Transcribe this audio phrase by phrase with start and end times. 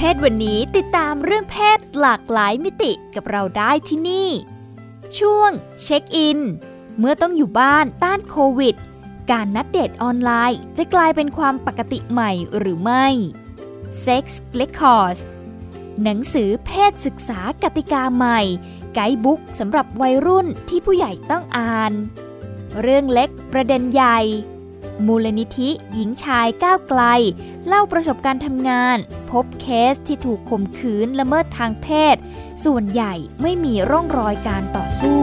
[0.00, 4.30] เพศวันนี้ติดตามเรื่องเพศหลากหลายมิติกับเราได้ที่นี่
[5.18, 5.50] ช่วง
[5.82, 6.38] เช็คอิน
[6.98, 8.76] เมื่อต้องอยู่บ้านต้านโควิด
[9.30, 13.06] การนัดเดทออนไลน์จะกลายเป็นความปกติใหม่หรือไม่
[14.04, 14.24] Sex
[14.58, 15.18] l e c o r s
[16.02, 18.40] หนังสือเพศศึกษากติกาใหม่
[18.94, 21.92] ไกด์บุ๊กสำหรับวัยรุ่นที่ผู้ใหญ่ต้องอ่าน
[22.82, 24.18] เรื่องเล็กประเด็นใหญ่
[25.06, 27.02] มูลนิธิหญิงชายก้าวไกล
[27.66, 28.96] เล่าประสบการณ์ทำงาน
[29.30, 32.16] พบเคสที่ถูกข่มขืนละเมิดทางเพศ
[32.64, 35.22] ส่วนใหญ่ไม่มีร่องรอยการต่อสู้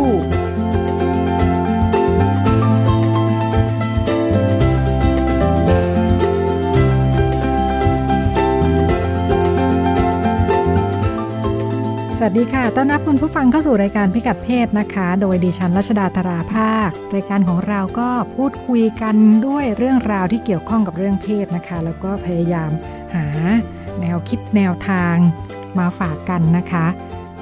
[12.24, 19.16] วัสดีค่ะ ต้อนรับคุณผู้ฟังเข้าสู่รายการพิกัดเพศนะคะ โดยดิฉันรัชดาธราภาค รายการของเราก็พูดคุยกัน
[19.48, 22.72] ด้วยเรื่องราวที่เกี่ยวข้องกับเรื่องเพศนะคะ แล้วก็พยายาม
[23.16, 23.26] หา
[24.02, 25.16] แนวคิดแนวทาง
[25.80, 26.86] มาฝากกันนะคะ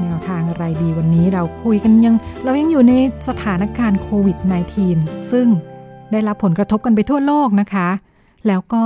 [0.02, 2.94] แนวทางอะไรดีวันนี้เราคุยกันยัง เรายังอยู่ใน
[3.28, 4.38] สถานการณ์โควิด
[4.86, 5.48] -19 ซึ่ง
[6.12, 7.90] ได้รับผลกระทบกันไปทั่วโลกนะคะ
[8.48, 8.86] แล้วก็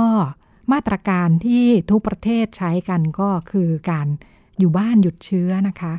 [0.72, 4.08] มาตรการที่ทุกประเทศใช้กันก็คือการ
[4.58, 5.94] อยู่บ้านหยุดเชื้อนะคะ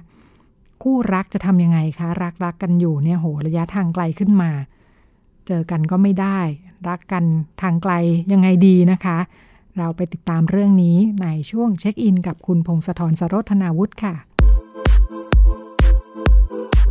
[0.84, 4.52] คู่รักจะทำยังไงคะ รักรักกันอยู่เนี่ยโหระยะทางไกลขึ้นมา
[5.48, 6.40] เจอกันก็ไม่ได้
[6.90, 7.24] รักกัน
[7.62, 7.94] ทางไกล
[8.32, 9.18] ยังไงดีนะคะ
[9.78, 14.16] เราไปติดตามเรื่องนี้ในช่วงเช็คอิน กับคุณพงศธรสรธนาวุฒิค่ะ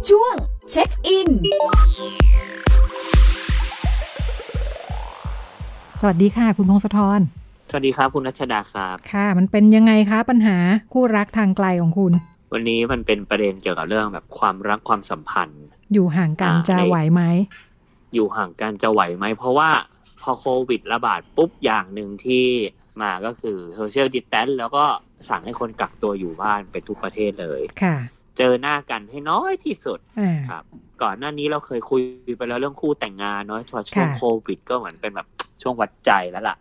[0.09, 0.35] ช่วง
[0.71, 1.29] เช็คอิน
[6.01, 7.21] สวัสดีค่ะ คุณพงศธร
[7.71, 10.57] สวัสดีครับคุณรัชดาครับ ค่ะ มันเป็นยังไงคะปัญหา
[10.93, 12.13] คู่รักทางไกลของคุณ
[12.53, 17.23] วันนี้มันเป็นประเด็นเกี่ยวกับเรื่องแบบความรักความสัมพันธ์ อยู่ห่างกันจะไหวไหม
[18.15, 19.71] อยู่ห่างกันจะไหวไหม เพราะว่า
[20.23, 22.47] พอโควิดระบาดปุ๊บอย่างหนึ่งที่
[23.03, 24.85] มาก็คือ social distance แล้วก็
[25.29, 27.97] สั่งให้คนกักตัวอยู่บ้านเป็นทุกประเทศเลยค่ะ
[28.39, 29.99] เจอหน้ากันให้น้อยที่สุด
[30.51, 30.65] ครับ
[31.03, 32.03] ก่อนหน้านี้เราเคยคุย
[32.37, 35.27] ไปแล้วเรื่องคู่แต่งงานเนาะช่วงโควิดก็เหมือนเป็นแบบ
[35.63, 36.57] ช่วงวัดใจแล้วล่ะ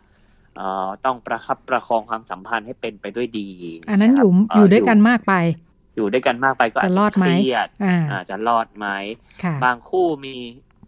[1.05, 3.49] ต้องประคับประคองความสัมพันธ์ให้เป็นไปด้วยดี
[3.89, 5.33] อันนั้นอยู่อยู่ด้วยกันมากไป
[5.95, 7.67] อยู่ด้วยกันมากไปก็อาจจะเครียด
[8.11, 8.88] อาจจะรอดไหม
[9.63, 10.35] บางคู่มี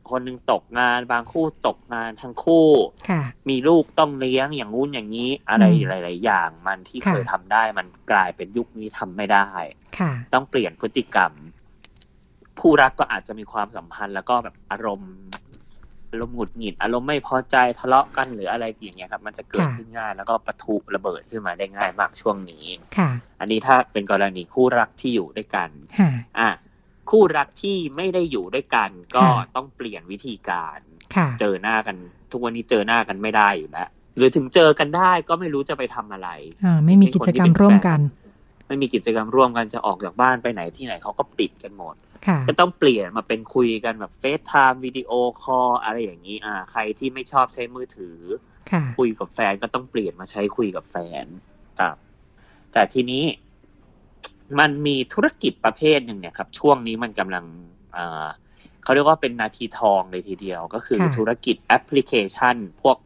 [0.09, 2.67] คนหนึ่งตกงาน บางคู่ตกงานทั้งคู่
[3.49, 9.47] มีลูกต้องเลี้ยงอย่างงู้นอย่างนี้อะไรหลาย ๆ อย่างมันที่เคยทำได้มันกลายเป็นยุคนี้ทำไม่ได้
[10.33, 11.31] ต้องเปลี่ยนพฤติกรรม
[12.59, 15.13] ผู้รักก็อาจจะมีความสัมพันธ์แล้วก็แบบอารมณ์
[16.11, 22.65] อารมณ์หงุดหงิดอารมณ์ไม่พอใจทะเลาะกันหรืออะไรอย่างเงี้ยครับ มันจะเกิดขึ้นง่าย แล้วก็ปะทุระเบิดขึ้นมาได้ง่ายมากช่วงนี้
[22.97, 23.09] ค่ะ
[23.39, 25.69] อันนี้ถ้าเป็นกรณีคู่รักที่อยู่ด้วยกัน
[26.39, 26.49] อะ
[27.09, 29.25] คู่รักที่ไม่ได้อยู่ด้วยกัน ก็
[29.55, 30.79] ต้องเปลี่ยนวิธีการ
[31.39, 31.95] เจอหน้ากัน
[32.31, 36.29] ทุกวันนี้เจอหน้ากันไม่ได้อยู่แล้วหรือถึงเจอกันได้ก็ไม่รู้จะไปทำอะไร
[36.65, 37.99] อ่าไม่มีกิจกรรมร่วมกัน
[38.67, 41.95] ไม่มีกิจกรรมร่วมกันจะออกจากบ้านไปไหนที่ไหนเขาก็ปิดกันหมด
[42.47, 48.17] ก็ต้องเปลี่ยนมาเป็นคุยกันแบบ FaceTime video call อะไรอย่างนี้ อ่า ใครที่ไม่ชอบใช้มือถือ
[48.97, 51.25] คุยกับแฟนก็ต้องเปลี่ยนมาใช้คุยกับแฟน
[51.79, 51.95] ครับ
[52.71, 53.23] แต่ทีนี้
[54.59, 57.45] มันมีธุรกิจประเภทหนึ่งเนี่ยครับ ช่วงนี้มันกำลัง
[57.97, 58.27] อ่า
[58.83, 62.97] เขาเรียกว่าเป็นนาทีทองเลยทีเดียว ก็คือธุรกิจแอปพลิเคชัน พวกแ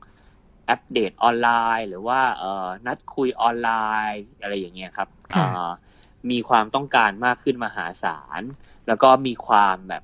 [0.70, 1.50] อปเดตออนไล
[1.80, 3.70] น์ หรือว่าเอ่อนัดคุยออนไล
[4.12, 5.70] น์ อะไรอย่างเงี้ยครับอ่า
[6.32, 8.42] มีความต้องการมากขึ้นมหาศาล
[8.88, 10.04] แล้วก็มีความแบบ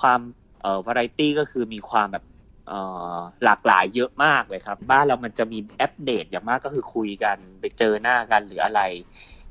[0.00, 0.20] ความ
[0.62, 2.24] เอ่อวาไรตี้ก็คือมีความแบบ
[2.68, 2.78] เอ่
[3.14, 8.82] อหลากหลายเยอะมากเลยครับ บ้านเรามันจะมีแอปเดตอย่างมากก็คือคุยกันไปเจอหน้ากันหรืออะไร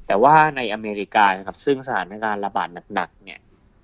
[0.08, 3.40] แต่ว่าในอเมริกาครับซึ่งสถานการณ์ระบาดหนักๆเนี่ย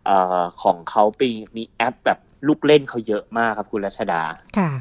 [0.05, 4.23] เอ่อของเขาปีมีแอปแบบลูกเล่นเขาเยอะมากครับคุณรัชดา
[4.57, 4.71] ค่ะ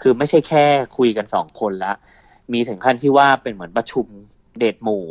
[0.00, 0.64] คือไม่ใช่แค่
[0.98, 1.92] คุยกันสองคนละ
[2.52, 4.06] มีถึงขั้นที่ว่าเป็นเหมือนประชุม
[4.58, 5.04] เดทหมู่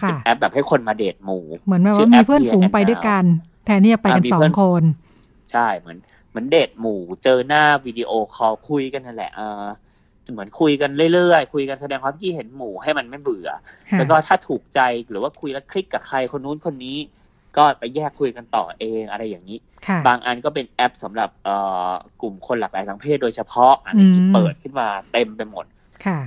[0.00, 3.24] เป็นแอปแบบให้คนมาเดทหมู่ เหมือนแบบว่ามีเพื่อนฝูงไปด้วยกัน
[3.64, 4.82] แทนที่จะไปกันสองคน
[5.52, 5.98] ใช่เหมือน
[6.30, 9.64] เหมือนเดทหมู่เจอหน้า video call คุยกันนั่นแหละเออ
[10.32, 13.48] เหมือนคุยกันเรื่อยๆ คุยกันแสดงความคิดเห็นหมู่ให้มันไม่เบื่อ
[13.98, 14.80] แล้วก็ถ้าถูกใจ
[15.10, 16.98] หรือว่าคุยแล้วคลิกกับใครคนนู้นคนนี้
[17.56, 19.58] ก็ไปแยกคุยกันต่อเองอะไรอย่างนี้
[20.06, 21.56] บางอันก็เป็นแอปสำหรับเอ่
[21.88, 25.64] อกลุ่มคนหลากหลายทางเพศโดยเฉพาะอันนี้เปิดขึ้นมาเต็มไปหมด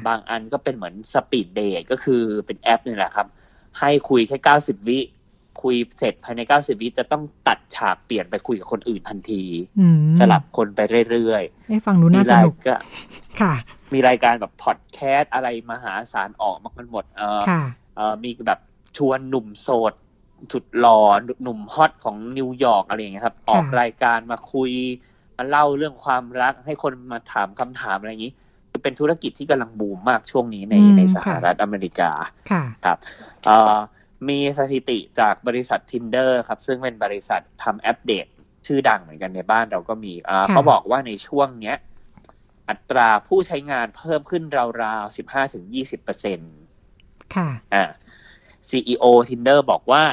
[0.07, 3.27] บางอันก็เป็นเหมือน speed date ก็คือเป็นแอปนี่แหละครับ
[3.79, 4.99] ให้คุยแค่เก้าสิบวิ
[5.61, 9.43] คุยเสร็จภายในเก้าสิบวิจะต้องตัดฉากเปลี่ยนไปคุยกับคนอื่นทันที
[10.19, 10.79] สลับคนไป
[11.09, 12.75] เรื่อยๆให้ฟังดูน่าสนุกก็
[13.41, 13.53] ค่ะ
[13.93, 17.41] มีรายการแบบพอดแคสต์อะไรมหาศาลออกมากันหมด เออ
[17.95, 18.59] เออมีแบบ
[18.97, 19.93] ชวนหนุ่มโสด
[20.51, 20.99] สุดหล่อ
[21.43, 24.71] หนุ่มฮอตของนิวยอร์กอะไรอย่างเงี้ยครับ ออกรายการมาคุย
[25.37, 28.33] มาเล่าเรื่องความรักให้คนมาถามคำถามอะไรอย่างนี้
[28.83, 32.11] เป็นธุรกิจที่กำลังบูมมากช่วงนี้ในในสหรัฐอเมริกา
[32.85, 32.97] ครับ
[34.29, 38.25] มีสถิติจากบริษัท tinder ครับ ซึ่งเป็นบริษัททำแอปเดต
[38.65, 40.13] ชื่อดังเหมือนกันในบ้านเราก็มี
[40.51, 41.77] เขาบอกว่าในช่วงเนี้ย
[42.69, 44.43] อัตราผู้ใช้งานเพิ่มขึ้น
[44.83, 46.53] ราวๆสิบห้าถึงยี่สิบเปอร์เซ็นต์
[47.35, 47.83] ค่ะอ่า
[48.69, 50.03] CEO Tinder บอกว่า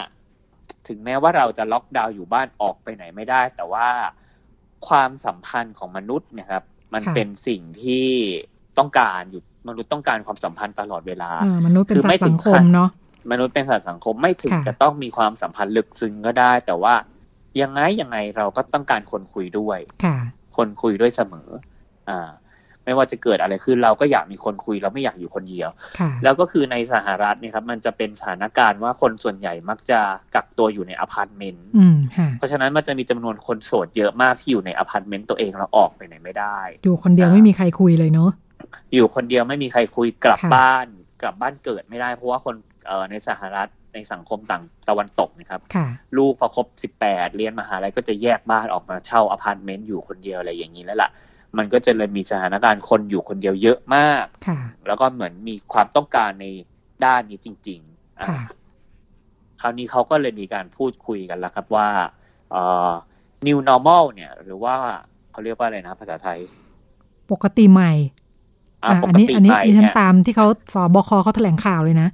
[0.88, 3.88] ถึงแม้ว่าเราจะล็อกดาวน์อยู่บ้านออกไปไหนไม่ได้ แต่ว่า
[4.88, 6.62] ความสัมพันธ์ของมนุษย์นะครับ
[6.94, 8.09] มันเป็นสิ่งที่
[8.79, 11.31] ต้องการอยู่มนุษย์ต้องการความสัมพันธ์ตลอดเวลา
[11.67, 12.91] มนุษย์เป็นสังคมเนาะ
[13.30, 16.94] มนุษย์เป็นสัตว์สังคมไม่ถึงจะต้องมีความสัมพันธ์ลึกซึ้งก็ได้ แต่ว่า
[17.62, 19.78] ยังไงยังไงเราก็ต้องการคนคุยด้วย
[20.56, 21.48] คนคุยด้วยเสมอ
[22.10, 22.30] อ่า
[22.84, 25.69] ไม่ว่าจะเกิดอะไรขึ้นเราก็อยากมีคนคุยเราไม่อยากอยู่คนเดียว
[26.22, 30.00] แล้วก็คือในสหรัฐเนี่ยครับ มันจะเป็นสถานการณ์ว่าคนส่วนใหญ่มักจะ
[30.34, 31.66] กักตัวอยู่ในอพาร์ตเมนต์
[32.38, 38.30] เพราะฉะนั้นมันจะมีจำนวนคนโสดเยอะมากที่อยู่ในอพาร์ตเมนต์ตัวเองแล้วออกไปไหนไม่ได้ อยู่คนเดียวไม่มีใครคุยเลยเนาะ
[38.94, 40.86] อยู่คนเดียวไม่มีใครคุยกลับบ้าน
[41.22, 42.54] กลับบ้านเกิดไม่ได้เพราะว่าคน
[43.11, 45.61] ในสหรัฐในสังคมต่างตะวันตกนะครับ
[46.17, 51.11] ลูกพอครบสิบแปดเรียนมหาลัยก็จะแยกบ้านออกมาเช่าอพาร์ตเมนต์อยู่คนเดียวอะไรอย่างนี้แล้วล่ะ
[51.58, 54.25] มันก็จะเลยมีสถานการณ์คนอยู่คนเดียวเยอะมาก
[54.87, 56.46] แล้วก็เหมือนมีความต้องการใน
[57.05, 61.88] ด้านนี้จริงๆ คราวนี้เขาก็เลยมีการพูดคุยกันแล้วครับว่า
[63.46, 64.76] new normal เนี่ย หรือว่า
[65.31, 66.38] เขาเรียกว่าอะไรนะภาษาไทย
[67.32, 67.93] ปกติใหม่
[68.85, 72.08] อันนี้อันนี้ดิฉันตามที่เขาสอบคเขาแถลงข่าวเลยนะ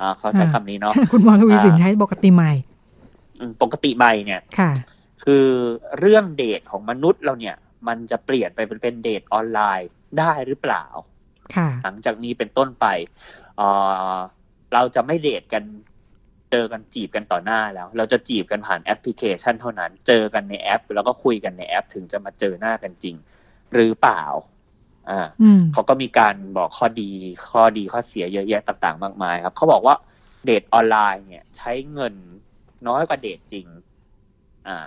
[0.00, 2.52] อ่าเขาใช้คำนี้เนาะคุณมอทวีสินใช้ปกติใหม่
[3.62, 4.72] ปกติใหม่เนี่ยค่ะ
[5.24, 5.46] คือ
[5.98, 7.56] เรื่องเดทของมนุษย์เราเนี่ย
[7.88, 9.88] มันจะเปลี่ยนไปเป็นเดทออนไลน์
[10.18, 10.84] ได้หรือเปล่า
[11.54, 12.86] ค่ะ หลังจากนี้เป็นต้นไป
[13.56, 13.62] เอ
[14.14, 14.18] อ
[14.74, 15.64] เราจะไม่เดทกัน
[16.50, 23.16] เจอกันจีบกันต่อหน้าแล้ว เราจะจีบกันผ่านแอปพลิเคชันเท่านั้น เจอกันในแอป แล้วก็คุยกันในแอป ถึงจะมาเจอหน้ากันจริง
[23.74, 24.22] หรือเปล่า
[25.10, 25.20] อ่า
[25.72, 27.10] เขาก็มีการบอกข้อดี
[27.50, 29.94] ข้อดีข้อเสียเยอะแยะต่างๆ มากมายครับเขาบอกว่า
[30.44, 32.14] เดทออนไลน์เนี่ย ใช้เงิน
[32.88, 33.66] น้อยกว่าเดทจริง
[34.68, 34.86] อ่า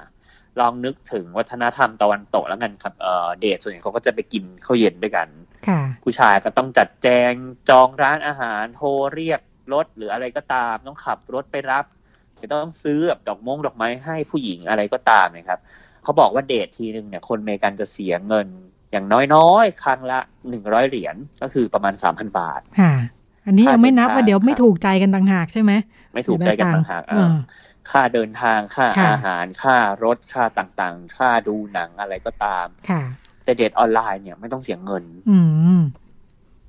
[0.60, 5.28] ลองนึกถึงวัฒนธรรมตะวันตกแล้วกันครับเออเดทส่วนใหญ่เขาก็จะไปกินข้าวเย็นด้วยกัน
[5.68, 7.32] ค่ะผู้ชายก็ต้องจัดแจง
[7.70, 9.42] จองร้านอาหารโทรเรียก
[9.74, 11.86] รถหรืออะไรก็ตาม ต้องขับรถไปรับ
[12.42, 15.60] จะต้องซื้อแบบดอกมงดอกไม้ให้ผู้หญิงอะไรก็ตามนะครับ
[16.04, 18.48] เขาบอกว่าเดททีนึงเนี่ยคนเมกันจะเสียเงิน
[18.92, 19.06] อย่าง
[19.36, 20.20] น้อยๆ ครั้งละ
[20.50, 22.94] หนึ่งร้อยเหรียญก็คือประมาณสามพันบาทค่ะ
[23.46, 25.72] อันนี้ยังไม่นับว่าเดี๋ยวไม่ถูกใจกันต่างหากใช่ไหม
[26.14, 27.04] ไม่ถูกใจกันต่างหาก
[27.90, 33.02] ค่าเดินทางค่าอาหารค่ารถค่าต่างๆ ค่าดูหนังอะไรก็ตามค่ะ
[33.44, 35.38] แต่เดทออนไลน์เนี่ยไม่ต้องเสียเงิน อื
[35.78, 35.80] ม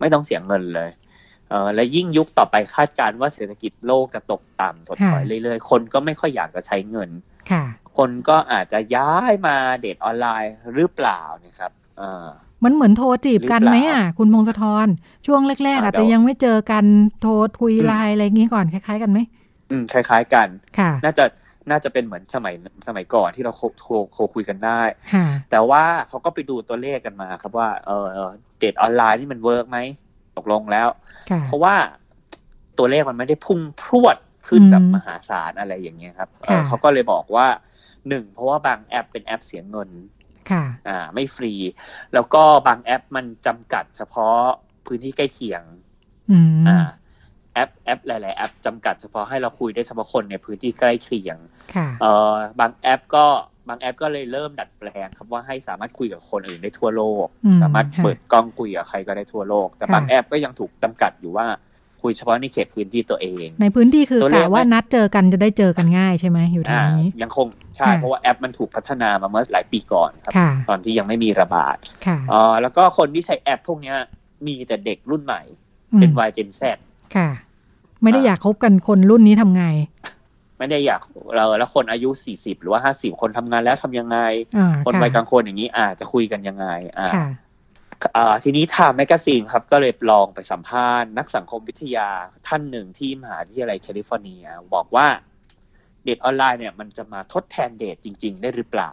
[0.00, 0.90] ไม่ต้องเสียเงินเลย
[1.50, 7.10] เออและยิ่งยุคต่อไปคาดการณ์ว่าเศรษฐกิจโลกจะตกต่ำถดถอยเรื่อยๆ คนก็ไม่ค่อยอยากจะใช้เงิน
[7.50, 7.64] ค่ะ
[7.96, 11.72] คนก็อาจจะย้ายมาเดทออนไลน์หรือเปล่านะครับ
[12.64, 14.86] มันเหมือนโทรจีบกันไหมอะ คุณพงศธร
[15.26, 16.84] ช่วงแรกๆอาจจะยังไม่เจอกัน
[17.20, 19.18] โทรคุยไลน์อะไรอย่างนี้ก่อนคล้าย ๆ กันไหม
[19.70, 21.24] อืมคล้าย ๆ กันค่ะ น่าจะ
[21.70, 22.54] น่าจะเป็นเหมือนสมัย
[22.88, 24.80] สมัยก่อนที่เราโทรโทรคุยกันได้
[25.50, 27.90] แต่ว่าเขาก็ไปดูตัวเลขกันมาครับว่าเอ
[28.26, 29.78] อเดทออนไลน์นี่มัน work ไหม
[30.36, 30.88] ตกลงแล้ว
[31.46, 31.74] เพราะว่า
[32.78, 34.16] ตัวเลขมันไม่ได้พุ่งพรวด
[34.48, 36.28] ขึ้นแบบมหาศาลอะไรอย่างเงี้ยครับ
[36.66, 37.46] เขาก็เลยบอกว่า
[38.08, 39.88] หนึ่งเพราะว่าบางแอปเป็นแอปเสียเงิน
[40.52, 41.52] ค่ะอ่าไม่ฟรี
[42.14, 44.38] แล้วก็บางแอปมันจำกัดเฉพาะ
[44.86, 45.62] พื้นที่ใกล้เคียง
[46.68, 46.88] อ่า
[47.54, 51.36] แอปแอปหลาย ๆ แอปจำกัดเฉพาะให้เราคุยได้เฉพาะคนในพื้นที่ใกล้เคียง
[52.00, 53.26] เอ่อบางแอปก็
[53.68, 57.26] บางแอปก็เลยเริ่มดัดแปลงครับว่าให้สามารถคุยกับคนอื่นได้ทั่วโลก
[57.62, 61.46] สามารถเปิดกล้องคุยกับใครก็ได้ทั่วโลก แต่บางแอปก็ยังถูกจำกัดอยู่ว่า
[62.02, 67.46] คุยเฉพาะในเขตพื้นที่ตัวเอง ในพื้นที่คือกะว่านัดเจอกันจะได้เจอกันง่ายใช่ไหมอยู่ทางนี้ยังคง
[67.78, 70.32] ใช่เพราะว่าแอปมันถูกพัฒนามาเมื่อหลายปีก่อนครับ
[70.68, 71.76] ตอนที่ยังไม่มีระบาด
[72.32, 73.94] อ๋อแล้วก็คนที่ใช้แอปพวกนี้
[74.46, 75.42] มีแต่เด็กรุ่นใหม่
[75.98, 76.62] เป็นวัย Gen Z
[77.16, 77.30] ค่ะ
[78.02, 79.64] ไม่ได้อยากคบกันคนรุ่นนี้ทำไง
[80.58, 81.00] ไม่ได้อยาก
[81.36, 84.18] เราแล้วคนอายุสี่สิบหรือว่าห้าสิบคนทำงานแล้วทำยังไง
[84.84, 86.66] คนวัยกลางคนอย่างนี้อาจจะคุยกันยังไง
[86.98, 92.08] อ่าทีนี้ Time Magazine ครับก็เลยลองไปสัมภาษณ์นักสังคมวิทยา
[92.48, 94.44] ท่านหนึ่งที่มหาวิทยาลัยแคลิฟอร์เนีย
[94.74, 95.06] บอกว่า
[95.37, 98.92] เดทออนไลน์เนี่ยมันจะมาทดแทนเดทจริง ๆ ได้หรือเปล่า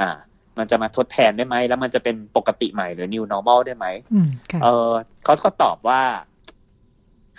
[0.00, 0.10] อ่า
[0.58, 3.86] มันจะมาทดแทนได้ไหม แล้วมันจะเป็นปกติใหม่หรือ new normal ได้ไหม
[4.62, 4.90] เออ
[5.24, 6.02] เขาก็ตอบว่า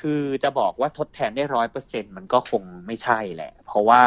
[0.02, 4.04] คคือจะบอกว่าทดแทนได้ร้อยเปอร์เซ็นมันก็คงไม่ใช่แหละ เพราะว่า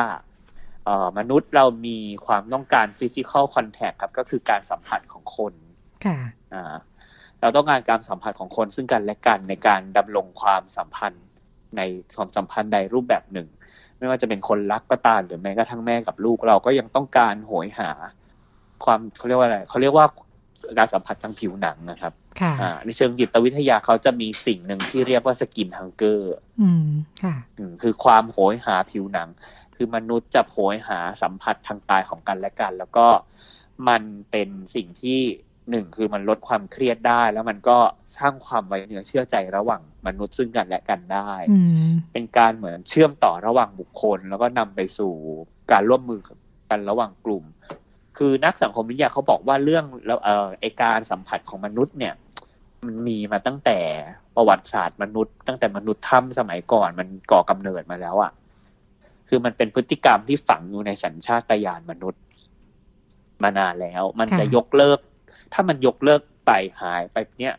[0.84, 5.54] เอ่อมนุษย์เรามีความต้องการ physical contact ครับ ก็คือการสัมผัสของคน
[6.04, 6.18] ค่ะ
[6.54, 6.74] อ่า
[7.40, 11.26] เราต้องการการสัมผัสของคนซึ่งกันและกันในการดำรงความสัมพันธ์
[11.76, 11.80] ใน
[12.16, 13.48] ความสัมพันธ์ใดรูปแบบหนึ่ง
[13.98, 17.90] ไม่ว่าจะเป็นคนรักก็ตามหรือแม้กระทั่งแม่กับลูกเราก็ยังต้องการโหยหา
[18.84, 20.06] ความเขาเรียกว่าอะไรเขาเรียกว่า
[20.78, 22.12] การสัมผัสทางผิวหนังนะครับ
[22.84, 26.88] ในเชิงจิตวิทยาเขาจะมีสิ่งหนึ่งที่เรียกว่าสกินฮังเกอร์อืม
[27.22, 27.36] ค่ะ
[27.82, 29.28] คือความโหยหาผิวหนัง
[29.76, 33.06] คือมนุษย์จะโหยหาสัมผัสทางกายของกันและกัน แล้วก็
[33.88, 35.20] มันเป็นสิ่งที่
[35.70, 37.78] หนึ่งคือมันลดความเครียดได้ แล้วมันก็
[38.16, 41.30] สร้างความไว้เนื้อเชื่อใจระหว่างมนุษย์ซึ่งกันและกันได้
[42.12, 45.12] เป็นการเหมือนเชื่อมต่อระหว่างบุคคล แล้วก็นำไปสู่
[45.72, 46.20] การร่วมมือ
[46.70, 47.44] กันระหว่างกลุ่ม
[48.18, 52.14] คือนักสังคมวิทยาเขาบอกว่าเรื่องแล้วเออไอการสัมผัสของมนุษย์เนี่ย
[52.86, 53.78] มันมีมาตั้งแต่
[54.36, 58.32] ประวัติศาสตร์มนุษย์ ตั้งแต่มนุษย์ถ้ำสมัยก่อนมันก่อกำเนิดมาแล้วอะ่ะ
[59.28, 62.22] คือมันเป็นพฤติกรรมที่ฝังอยู่ในสัญชาตญาณมนุษย์
[63.42, 64.98] มานานแล้ว มันจะยกเลิก
[65.52, 67.54] ถ้ามันยกเลิกไปหายไปเนี่ย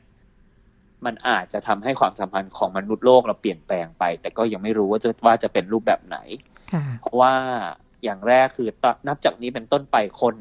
[1.05, 6.17] มันอาจจะทำให้ความสัมพันธ์ของมนุษย์โลกเราเปลี่ยนแปลงไป แต่ก็ยังไม่รู้ว่าจะว่าจะเป็นรูปแบบไหน
[7.01, 7.33] เพราะว่า
[8.03, 8.69] อย่างแรกคือ
[9.07, 10.35] นับจากนี้เป็นต้นไปคน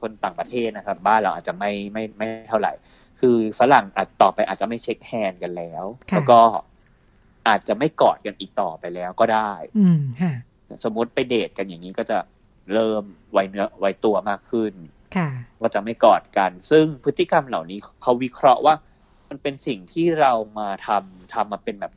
[0.00, 2.72] คนต่างประเทศนะครับ บ้านเราอาจจะไม่ไม่ไม่เท่าไหร่
[3.20, 6.40] คือฝรั่งอาจต่อไปอาจจะไม่เช็คแฮนด์กันแล้ว แล้วก็
[7.48, 10.00] อาจจะไม่กอดกันอีกต่อไปแล้วก็ได้ อืม
[10.84, 12.18] สมมติไปเดทกันอย่างนี้ก็จะ
[12.72, 13.02] เริ่ม
[13.32, 14.72] ไวเนื้อไวตัวมากขึ้น
[15.60, 18.74] ก็จะไม่กอดกัน ซึ่งพฤติกรรมเหล่านี้เขาวิเคราะห์ว่า
[19.28, 21.92] มันเป็นสิ่งที่เรามาทำทำมาเป็นแบบ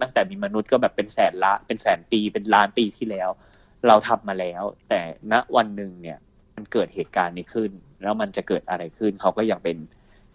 [0.00, 3.30] ตั้งแต่มีมนุษย์ก็แบบเป็นแสนละ เป็นแสนปีเป็นล้านปีที่แล้ว
[3.88, 5.00] เราทำมาแล้ว แต่
[5.32, 6.18] ณวันหนึ่งเนี่ย
[6.56, 7.70] มันเกิดเหตุการณ์นี้ขึ้น
[8.02, 9.76] แล้วมันจะเกิดอะไรขึ้น เขาก็ยังเป็น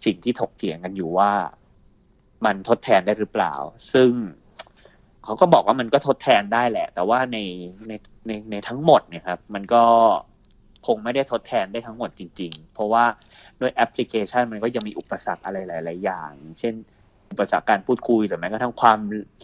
[0.04, 1.32] สิ่งที่ถกเถียงกันอยู่ว่า
[2.44, 3.54] มันทดแทนได้หรือเปล่า
[3.92, 4.12] ซึ่ง
[5.24, 7.38] เขาก็บอกว่ามันก็ทดแทนได้แหละ แต่ว่าใน
[7.88, 7.92] ใน
[8.26, 9.84] ในในทั้งหมดเนี่ยครับ มันก็
[10.86, 13.04] คงไม่ได้ทดแทนได้ทั้งหมดจริง ๆ เพราะว่า
[13.60, 16.74] ด้วยแอปพลิเคชันมันก็ยังมีอุปสรรคอะไรหลาย ๆ อย่าง เช่น
[17.30, 18.98] อุปสรรคการพูดคุยหรือแม้กระทั่งความ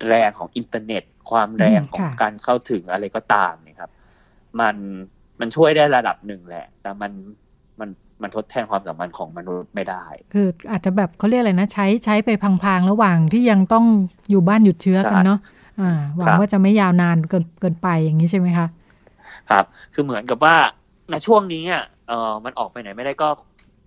[0.07, 3.91] แรงของอินเทอร์เน็ต ความแรงของการเข้าถึงอะไรก็ตามเนี่ยครับ
[4.61, 4.77] มัน
[5.41, 7.13] มันช่วยได้ระดับหนึ่งแหละ แต่มัน
[7.81, 7.89] มัน
[8.23, 10.05] มันทดแทนความสัมพันธ์ของมนุษย์ไม่ได้
[10.35, 13.87] คืออาจจะแบบเขาเรียกอะไรนะ ใช้ใช้ไปพังๆ ระหว่างที่ยังต้อง
[14.31, 15.39] อยู่บ้านหยุดเชื้อกันเนาะ
[15.81, 18.67] อ่าหวังว่าจะไม่ยาวนานเกินเกินไปอย่างนี้ใช่ไหมคะ
[19.51, 20.57] ครับ คือเหมือนกับว่า
[21.11, 23.29] ในช่วงนี้อะเออมันออกไปไหนไม่ได้ก็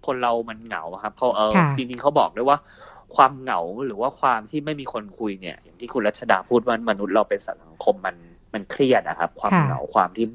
[0.06, 2.58] คนเรามันเหงาครับเขาเออจริงๆเขาบอกด้วยว่า
[3.16, 8.16] ความเหงาหรือว่าความที่ไม่มีคนคุยเนี่ย อย่างที่คุณรัชดาพูดว่ามนุษย์เราเป็นสัตว์สังคมมัน
[8.54, 10.26] มันเครียดนะครับ ความเหงาความที่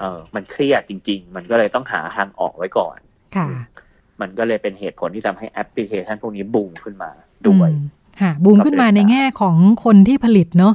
[0.00, 2.98] เออมันเครียดจริง ๆ มันก็เลยต้องหาทางออกไว้ก่อน
[3.36, 3.46] ค่ะ
[4.20, 7.10] มันก็เลยเป็นเหตุผลที่ทำให้แอปพลิเคชันพวกนี้บูมขึ้นมา
[7.48, 7.70] ด้วย
[8.20, 10.74] ค่ะบูมขึ้นมาในแง่ของคนที่ผลิตเนาะ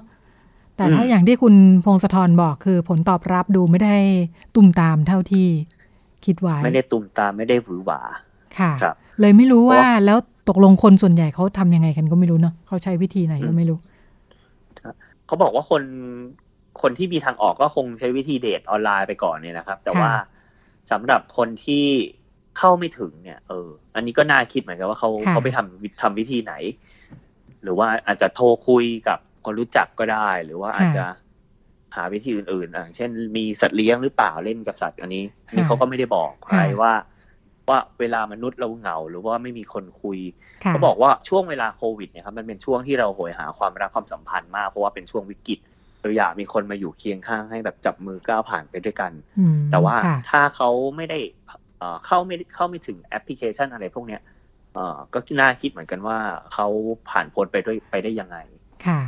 [0.77, 3.95] แต่ถ้าอย่างที่คุณพงศธรบอกคือผลตอบรับดูไม่ได้
[4.55, 5.47] ตุ่มตามเท่าที่
[6.25, 8.01] คิดไว้ ไม่ได้ตุ่มตามไม่ได้หวือหวา
[8.59, 8.71] ค่ะ
[9.19, 10.17] เลยไม่รู้ว่าแล้ว
[10.49, 13.77] ตกลงคนส่วนใหญ่เขาทำยังไงกันก็ไม่รู้เนาะเขาใช้วิธีไหนก็ไม่รู้
[15.27, 15.83] เขาบอกว่าคน
[16.81, 20.11] คนที่มีทางออกก็คงใช้วิธีเดทออนไลน์ไปก่อนเนี่ยนะครับ แต่ว่า
[20.91, 21.85] สำหรับคนที่
[22.57, 26.53] เข้าไม่ถึงเนี่ย เออ อันนี้ก็น่าคิดเหมือนกันว่าเขาเขาไปทำทำวิธีไหน
[27.63, 31.05] หรือว่าอาจจะโทรคุยกับ คนรู้จักก็ได้ หรือว่าอาจจะ
[31.95, 36.93] หาวิธีอื่นๆอ่าเช่นมีสัตว์เลี้ยงหรือเปล่าเล่นกับสัตว์อันนี้อันนี้เขาก็ไม่ได้บอกใครว่า
[37.69, 40.19] ว่าเวลามนุษย์เราเหงา หรือว่าไม่มีคนคุย
[40.67, 45.59] เขาบอกว่าช่วงเวลาโควิดเนี่ยครับมันเป็นช่วงที่เราโหยหาความรักความสัมพันธ์มากเพราะว่าเป็นช่วงวิกฤต
[46.01, 49.11] เราอยากมีคนมาอยู่เคียงข้างให้แบบจับมือก้าวผ่านไปด้วยกัน
[49.71, 49.95] แต่ว่า
[50.29, 51.19] ถ้าเขาไม่ได้
[52.05, 54.21] เข้าไม่เข้าไม่ถึงแอปพลิเคชันอะไรพวกเนี้ย
[55.13, 56.17] ก็น่าคิดเหมือนกันว่า
[56.53, 56.67] เขา
[57.09, 58.37] ผ่านพ้นไปด้วยไปได้ยังไง
[58.87, 58.99] ค่ะ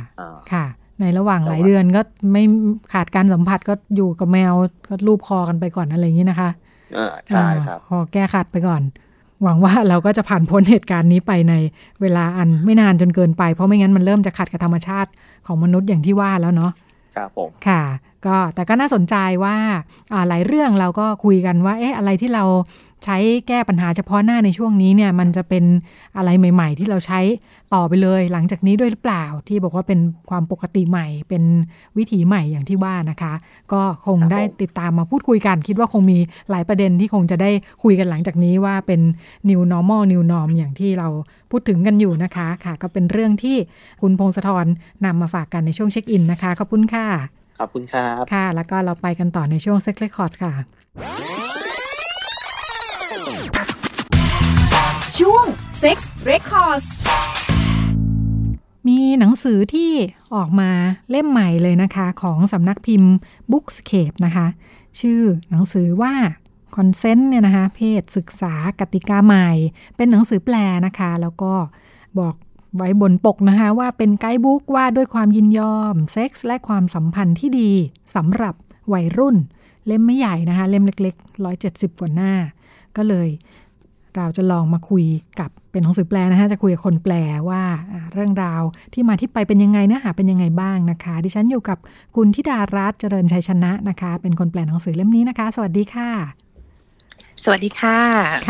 [0.52, 0.64] ค่ะ
[1.00, 2.00] ในระหว่างหลายเดือนก็
[2.32, 2.42] ไม่
[2.92, 4.52] ขาดการสัมผัสก็อยู่กับแมว
[4.86, 6.50] ก็รูปคอกันไปก่อนอะไรอย่างนี้นะคะ
[7.28, 8.82] ใช่ครับพอแก้ขัดไปก่อน
[9.42, 11.54] หวังว่าเราก็จะผ่านพ้นเหตุการณ์นี้ไปใน
[12.00, 15.10] เวลาอันไม่นานจนเกินไป เพราะไม่งั้นมันเริ่มจะขัดกับธรรมชาติ
[15.46, 16.72] ของมนุษย์อย่างที่ว่าแล้วเนาะ
[17.16, 17.82] ครับผมค่ะ
[18.26, 19.56] ก็แต่ก็น่าสนใจว่า
[20.28, 22.44] หลายเรื่องเราก็คุยกันว่า เอ๊ะอะไรที่เรา
[23.06, 25.64] ใช้แก้ปัญหาเฉพาะหน้าในช่วงนี้เนี่ยมันจะเป็น
[26.16, 27.20] อะไรใหม่ ๆ ที่เราใช้
[27.74, 31.42] ต่อไปเลย หลังจากนี้ด้วยหรือเปล่าที่บอกว่าเป็นความปกติใหม่ เป็น
[31.96, 33.32] วิถีใหม่อย่างที่ว่านะคะ
[33.72, 36.18] ก็คงได้ติดตามมาพูดคุยกัน คิดว่าคงมี
[36.50, 37.50] หลายประเด็นที่คงจะได้
[37.82, 39.00] คุยกันหลังจากนี้ว่าเป็น
[39.48, 41.08] new normal new norm อย่างที่เรา
[41.50, 43.56] พูดถึงกันอยู่นะคะค่ะ ก็เป็นเรื่องที่
[44.02, 44.66] คุณพงศธร
[45.04, 47.06] นำมาฝากกันในช่วงเช็คอินนะคะขอบคุณค่ะ
[47.60, 50.52] ขอบคุณครับ ค่ะ แล้วก็เราไปกันต่อในช่วง Sex Records ค่ะ
[55.86, 56.00] Sex
[56.30, 56.86] Records
[58.88, 59.92] มีหนังสือที่
[60.34, 60.70] ออกมา
[61.10, 63.14] เล่มใหม่เลยนะคะ ของสำนักพิมพ์
[63.52, 64.46] Bookscape นะคะ
[65.00, 66.14] ชื่อหนังสือว่า
[66.76, 69.48] Consent เนี่ยนะคะ เพศศึกษากติกาใหม่
[69.96, 71.52] เป็นหนังสือแปลนะคะ แล้วก็
[72.18, 72.34] บอก
[72.76, 77.72] ไว้บนปกนะคะว่าเป็น guidebook ว่าด้วยความยินยอม เซ็กส์และความสัมพันธ์ที่ดี
[78.14, 78.54] สำหรับ
[78.92, 79.36] วัยรุ่น
[79.86, 82.32] เล่มไม่ใหญ่นะคะ เล่มเล็ก ๆ 170 กว่าหน้า
[82.96, 83.30] ก็เลย
[84.16, 85.04] เราจะลองมาคุย
[85.40, 87.14] กับ เป็นหนังสือแปลนะคะจะคุยกับคนแปล
[87.48, 87.62] ว่า
[88.12, 88.62] เรื่องราว
[88.94, 91.78] ที่มาที่ไปเป็นยังไงเนื้อหาเป็นยังไงบ้างนะคะ ดิฉันอยู่กับ
[92.16, 96.10] คุณธิดารัตน์เจริญชัยชนะนะคะ เป็นคนแปลหนังสือเล่มนี้นะคะ สวัสดีค่ะ
[97.44, 97.98] สวัสดีค่ะ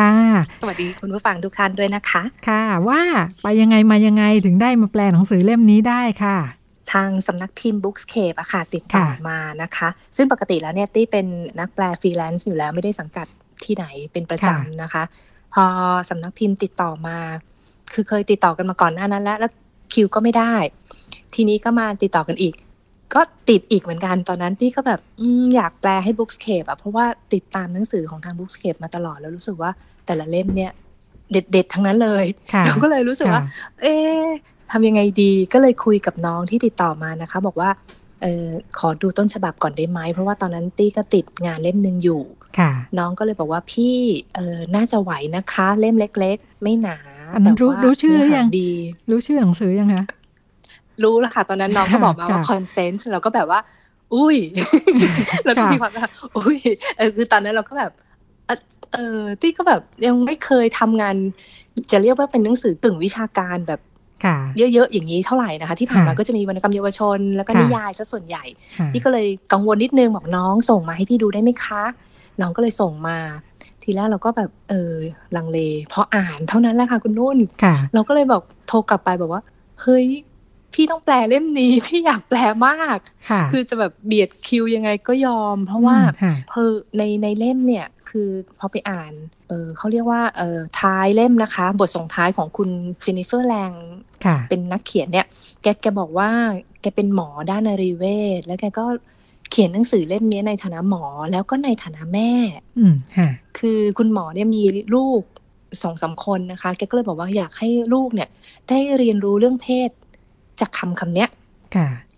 [0.00, 0.14] ค่ะ
[0.62, 3.02] สวัสดีคุณผู้ฟังทุกท่านด้วยนะคะ ค่ะ ว่า
[3.42, 6.38] ไปยังไงมายังไงถึงได้มาแปลหนังสือเล่มนี้ได้ค่ะ
[6.92, 11.26] ทางสำนักพิมพ์ Bookscape อะค่ะ ติดต่อมานะคะ ซึ่งปกติแล้วเนี่ยตี้เป็น
[11.58, 13.26] นักแปลฟรีแลนซ์อยู่แล้วไม่ได้สังกัด
[13.64, 15.02] ที่ไหนเป็นประจำนะคะ
[15.56, 15.66] พอ
[16.10, 17.18] สำนักพิมพ์ติดต่อมา
[17.92, 19.52] คือเคยติดต่อกันมาก่อนหน้านั้น แล้วแล้ว
[19.92, 20.54] คิวก็ไม่ได้
[21.34, 22.54] ทีนี้ก็มาติดต่อกันอีก
[23.14, 23.20] ก็
[23.50, 25.00] ติดอีกเหมือนกันตอนนั้นที่ก็แบบ
[25.54, 29.70] อยากแปลให้ Bookscape อะเพราะว่าติดตามหนังสือของทาง Bookscape มาตลอดแล้วรู้สึกว่า
[30.06, 30.72] แต่ละเล่มเนี่ย
[31.32, 32.24] เด็ดๆทั้งนั้นเลย
[32.82, 33.42] ก็เลยรู้สึกว่า
[33.80, 33.94] เอ๊
[34.72, 37.70] ทำยังไงดีก็เลยคุยกับน้องที่ติดต่อมานะคะ บอกว่า
[38.22, 38.46] เออ
[38.78, 42.22] ขอดูต้นฉบับก่อนได้ไหม เพราะว่าตอนนั้นตี้ก็ติดงานเล่มหนึ่งอยู่
[42.98, 43.96] น้องก็เลยบอกว่าพี่
[44.34, 46.96] เออน่าจะไหวนะคะ เล่มเล็ก ๆ ไม่หนา
[47.34, 48.70] อันนั้นรู้รู้ชื่ออยังดี
[49.10, 50.04] รู้ชื่อหนังสือยังคะ
[51.02, 53.60] รู้แล้วค่ะ ตอนนั้นน้องก็บอกมาว่าคอนเซนส์เราก็แบบว่า
[54.14, 54.36] อุ้ย
[55.44, 56.58] แล้วก็มีความแบบอุ้ย
[56.96, 57.92] เออคือตอนนั้นเราก็แบบ
[58.92, 61.16] เออที่ก็แบบยังไม่เคยทำงาน
[61.92, 63.80] จะเรียกว่าเป็นหนังสือตึงวิชาการแบบ
[64.56, 68.44] เยอะๆอย่างนี้เท่าไหร่นะคะ ที่ผ่านมาก็จะมีวรรณกรรมเยาวชน แล้วก็นิยายซะส่วนใหญ่
[68.92, 71.82] ที่ก็เลยกังวลนิดนึงบอกน้องส่งมาให้พี่ดูได้ไหมคะ
[72.40, 73.18] น้องก็เลยส่งมา
[73.82, 74.94] ทีแรกเราก็แบบเออ
[75.36, 75.58] ลังเล
[75.88, 77.38] เพราะอ่านเท่านั้นแหละค่ะคุณนุ่น
[77.94, 79.42] เราก็เลยบอกโทรกลับไปบอกว่า
[79.82, 80.06] เฮ้ย
[80.74, 82.98] พี่ต้องแปลเล่มนี้พี่อยากแปลมาก
[83.52, 85.96] คือจะแบบเบียดคิวยังไงก็ยอม เพราะว่า
[86.50, 89.12] เพอในในเล่มเนี่ย คือพอไปอ่าน
[89.48, 92.68] เออเขาเรียกว่าเออท้ายเล่มนะคะ บทส่งท้ายของคุณ
[93.02, 93.72] เจนนิเฟอร์แลง
[94.48, 95.26] เป็นนักเขียนเนี่ย
[95.62, 96.30] แกแกบอกว่า
[96.80, 98.04] แกเป็นหมอด้านนรีเว
[98.38, 98.86] ชแล้วแกก็
[99.50, 102.32] เขียนหนังสือเล่มนี้ในฐานะหมอแล้วก็ในฐานะแม่
[102.78, 102.94] อืม
[103.58, 104.62] คือคุณหมอเนี่ยมี
[104.94, 105.20] ลูก
[105.82, 108.28] สองสาคนนะคะ แกก็เลยบอกว่าอยากให้ลูกเนี่ย
[108.68, 109.90] ได้เรียนรู้เรื่องเพศ
[110.60, 111.28] จากคำคำเนี้ย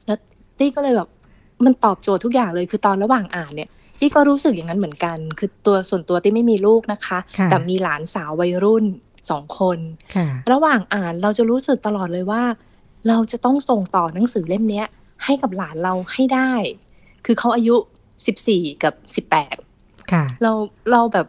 [0.07, 0.19] แล้ว
[0.59, 1.09] ตี้ก็เลยแบบ
[1.65, 3.69] มันตอบโจทย์ทุกอย่างเลย คือตอนระหว่างอ่านเนี่ย
[4.01, 7.19] ตี้ก็รู้สึกอย่างนั้นเหมือนกัน คือตัวส่วนตัวตี้ไม่มีลูกนะคะ
[7.51, 8.85] แต่มีหลานสาววัยรุ่น
[9.31, 9.79] สองคน
[10.53, 12.43] ระหว่างอ่านเราจะรู้สึกตลอดเลยว่า
[13.09, 14.83] เราจะต้องส่งต่อหนังสือเล่มนี้
[15.25, 16.53] ให้กับหลานเราให้ได้
[17.27, 17.77] คือเขาอายุ
[18.27, 19.57] สิบสี่กับสิบแปด
[20.43, 20.53] เรา
[20.93, 21.27] เราแบบ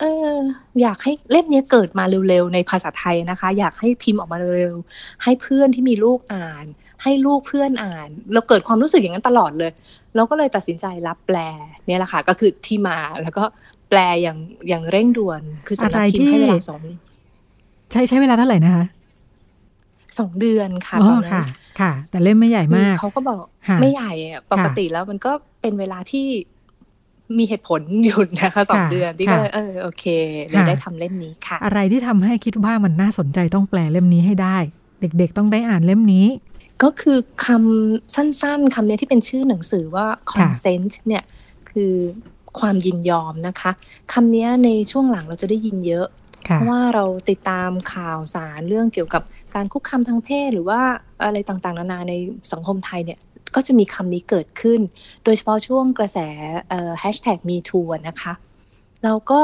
[0.00, 0.34] เออ
[0.82, 6.64] อยากให้เล่มนี้เกิดมาเร็วๆในภาษาไทยนะคะ อยากให้พิมพ์ออกมาเร็วๆให้เพื่อนที่มีลูกอ่าน
[7.02, 9.70] ให้ลูกเพื่อนอ่าน เราเกิดความรู้สึกอย่างนั้นตลอดเลย
[10.16, 11.38] เราก็เลยตัดสินใจรับแปล
[11.86, 13.44] เนี่ยแหละค่ะ ก็คือที่มาแล้วก็
[13.90, 16.82] แปลอย่างอย่างเร่งด่วน คือสำนักพิมพ์ให้เวลาสอง
[17.90, 18.84] ใช้ใช้เวลาเท่าไหร่นะคะ
[20.18, 21.48] สองเดือนค่ะตอนนั้น
[21.80, 23.44] ค่ะ แต่เล่มไม่ใหญ่มากเขาก็บอก
[23.80, 24.12] ไม่ใหญ่
[24.52, 26.26] ปกติแล้วมันก็เป็นเวลาที่
[27.38, 30.04] มีเหตุผลอยู่นะคะสองเดือนที่ก็เลยเออโอเค
[30.48, 34.56] เลยได้ทำเล่มนี้ค่ะ อะไรที่ทำให้คิดว่ามันน่าสนใจต้องแปลเล่มนี้ให้ได้
[35.00, 36.26] เด็กๆต้องได้อ่านเล่มนี้
[36.82, 41.24] ก็คือคำสั้นๆคำนี้ที่เป็นชื่อหนังสือว่า consent เนี่ย
[41.70, 41.94] คือ
[42.60, 43.70] ความยินยอมนะคะ
[44.12, 46.06] คำนี้ในช่วงหลังเราจะได้ยินเยอะ
[46.42, 49.22] เพราะว่าเราติดตามข่าวสารเรื่องเกี่ยวกับ
[49.54, 50.80] การคุกคามทางเพศ หรือว่า
[51.24, 52.14] อะไรต่างๆ นานาใน
[52.52, 53.18] สังคมไทยเนี่ย
[53.54, 54.80] ก็จะมีคำนี้เกิดขึ้น
[55.24, 56.18] โดยเฉพาะช่วงกระแส
[57.00, 58.32] แฮชแท็กมีทัวนะคะ
[59.04, 59.40] เราก็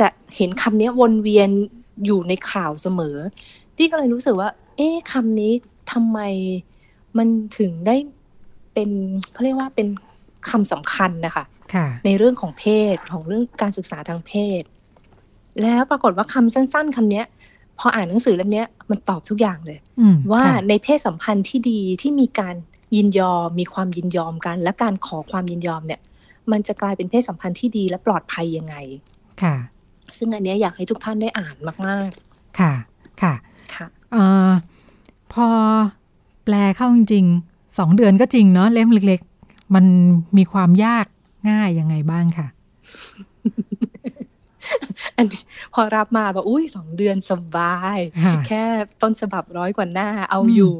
[0.00, 1.50] จะเห็นคำนี้วนเวียน
[2.06, 3.16] อยู่ในข่าวเสมอ
[3.76, 5.52] ที่ก็เลยรู้สึกว่า เอ๊ะคำนี้
[5.92, 6.20] ทำไม
[7.18, 7.28] มัน
[7.58, 7.96] ถึงได้
[8.74, 8.90] เป็น
[9.32, 9.88] เขาเรียกว่าเป็น
[10.50, 11.44] คำสำคัญนะคะ
[12.04, 14.62] ในเรื่องของเพศของเรื่องการศึกษาทางเพศ
[15.62, 17.22] แล้วปรากฏว่าคำสั้น ๆคำนี้
[17.78, 19.78] พออ่านหนังสือเล่มนี้มันตอบทุกอย่างเลย
[20.32, 22.54] ว่าในเพศสัมพันธ์ที่ดีที่มีการ
[22.96, 26.00] ยินยอมมีความยินยอมกัน และการขอความยินยอมเนี่ย
[26.52, 28.76] มันจะกลายเป็นเพศสัมพันธ์ที่ดีและปลอดภัยยังไง
[29.42, 29.56] ค่ะ
[30.18, 32.72] ซึ่งอันนี้อยากให้ทุกท่านได้อ่านมาก ๆ ค่ะ
[33.22, 33.34] ค่ะ
[33.74, 34.16] ค่ะอ
[35.32, 35.46] พอ
[36.50, 39.84] แปลเข้าจริงๆสองเดือนก็จริงเนาะเล่มเล็ก ๆ มัน
[40.36, 41.06] มีความยาก
[41.50, 42.46] ง่ายยังไงบ้างค่ะ
[45.16, 45.42] อันนี้
[45.74, 47.98] พอรับมาแบบอุ้ยสองเดือนสบาย
[48.46, 48.64] แค่
[49.02, 50.74] ต้นฉบับร้อยกว่าหน้าเอาอยู่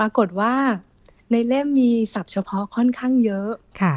[0.00, 0.54] ปรากฏว่า
[1.30, 3.50] ในเล่มมีศัพท์เฉพาะค่อนข้างเยอะ
[3.82, 3.96] ค่ะ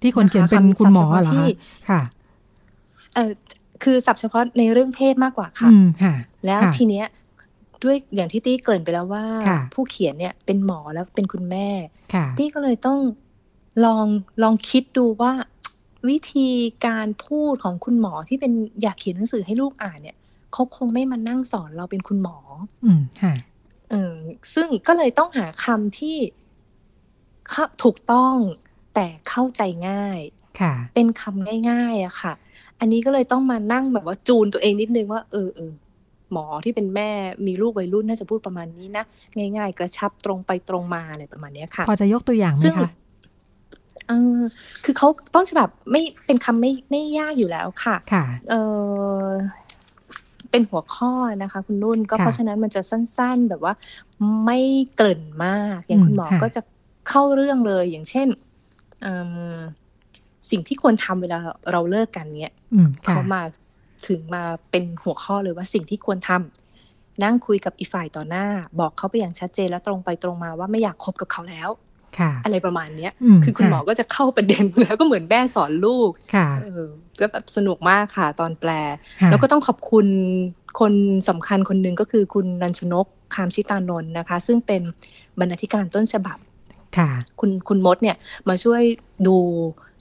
[0.00, 1.46] ที่คนเขียนเป็นคุณหมอเหรอคะ
[1.88, 2.00] ค่ะ
[3.14, 3.30] เออ
[3.82, 5.70] คือศัพท์เฉพาะในเรื่องเพศมากกว่าค่ะ
[6.46, 7.06] แล้วทีเนี้ย
[7.84, 9.24] ด้วยอย่างที่ตี้เกริ่นไปแล้วว่า
[9.74, 11.68] ผู้เขียนเนี่ยเป็นหมอแล้วเป็นคุณแม่
[12.38, 13.00] ตี้ก็เลยต้อง
[13.84, 14.06] ลอง
[14.42, 15.32] ลองคิดดูว่า
[16.08, 16.48] วิธี
[16.86, 20.16] การพูดของคุณหมอที่เป็นอยากเขียนหนังสือให้ลูกอ่านเนี่ย
[20.52, 22.36] เขาคงไม่มานั่งสอนเราเป็นคุณหมอ
[22.84, 23.34] อืมค่ะ
[23.90, 24.16] เออ
[24.54, 26.16] ซึ่งก็เลยต้องหาคำที่
[27.82, 28.34] ถูกต้อง
[28.94, 30.20] แต่เข้าใจง่าย
[30.60, 32.32] ค่ะ เป็นคำง่ายๆอะค่ะ
[32.80, 35.72] อันนี้ก็เลยต้องมานั่งแบบว่าจูนตัวเองนิดนึงว่า เออเออ
[36.34, 37.10] หมอที่เป็นแม่
[37.46, 39.04] มีลูกวัยรุ่นน่าจะพูดประมาณนี้นะ
[39.56, 42.90] ง่าย ๆ กระชับตรงไปตรงมาอะไรประมาณนี้ค่ะ พอจะยกตัวอย่างไหมคะ
[44.08, 44.40] เออ
[44.84, 48.54] คือเขาต้นฉบับไม่เป็นคำไม่ไม่ยากอยู่แล้วค่ะ ค่ะเอ
[49.26, 49.28] อ
[50.50, 53.74] เป็นหัวข้อนะคะ คุณนุ่นก็เพราะฉะนั้นมันจะสั้น ๆ แบบว่า
[54.44, 54.60] ไม่
[54.96, 56.60] เกินมาก อย่างคุณหมอก็จะ
[57.08, 58.28] เข้าเรื่องเลยอย่างเช่น
[60.50, 61.38] สิ่งที่ควรทำเวลา
[61.72, 62.54] เราเลิกกันเนี้ย
[63.06, 63.42] เขามา
[64.08, 68.46] ถึงมาเป็นหัวข้อเลยว่าสิ่งที่ควรทำนั่งคุยกับอีฝ่ายต่อหน้า
[68.80, 71.68] บอกเขาไปอย่างชัดเจนและตรงไปตรงมาว่าไม่อยากคบกับเขาแล้ว
[72.44, 73.12] อะไรประมาณเนี้ย
[73.44, 76.10] คือคุณหมอก็จะเข้าประเด็นแล้วก็เหมือนแม่สอนลูก
[77.20, 78.70] ก็แบบสนุกมากค่ะตอนแปล
[79.30, 80.06] แล้วก็ต้องขอบคุณ
[80.80, 80.92] คน
[81.28, 84.82] สำคัญคนหนึ่งก็คือคุณนันชนกคามชิตานนท์นะคะ ซึ่งเป็น
[85.38, 86.38] บรรณาธิการต้นฉบับ
[87.40, 88.16] คุณคุณมดเนี่ย
[88.48, 88.82] มาช่วย
[89.26, 89.36] ดู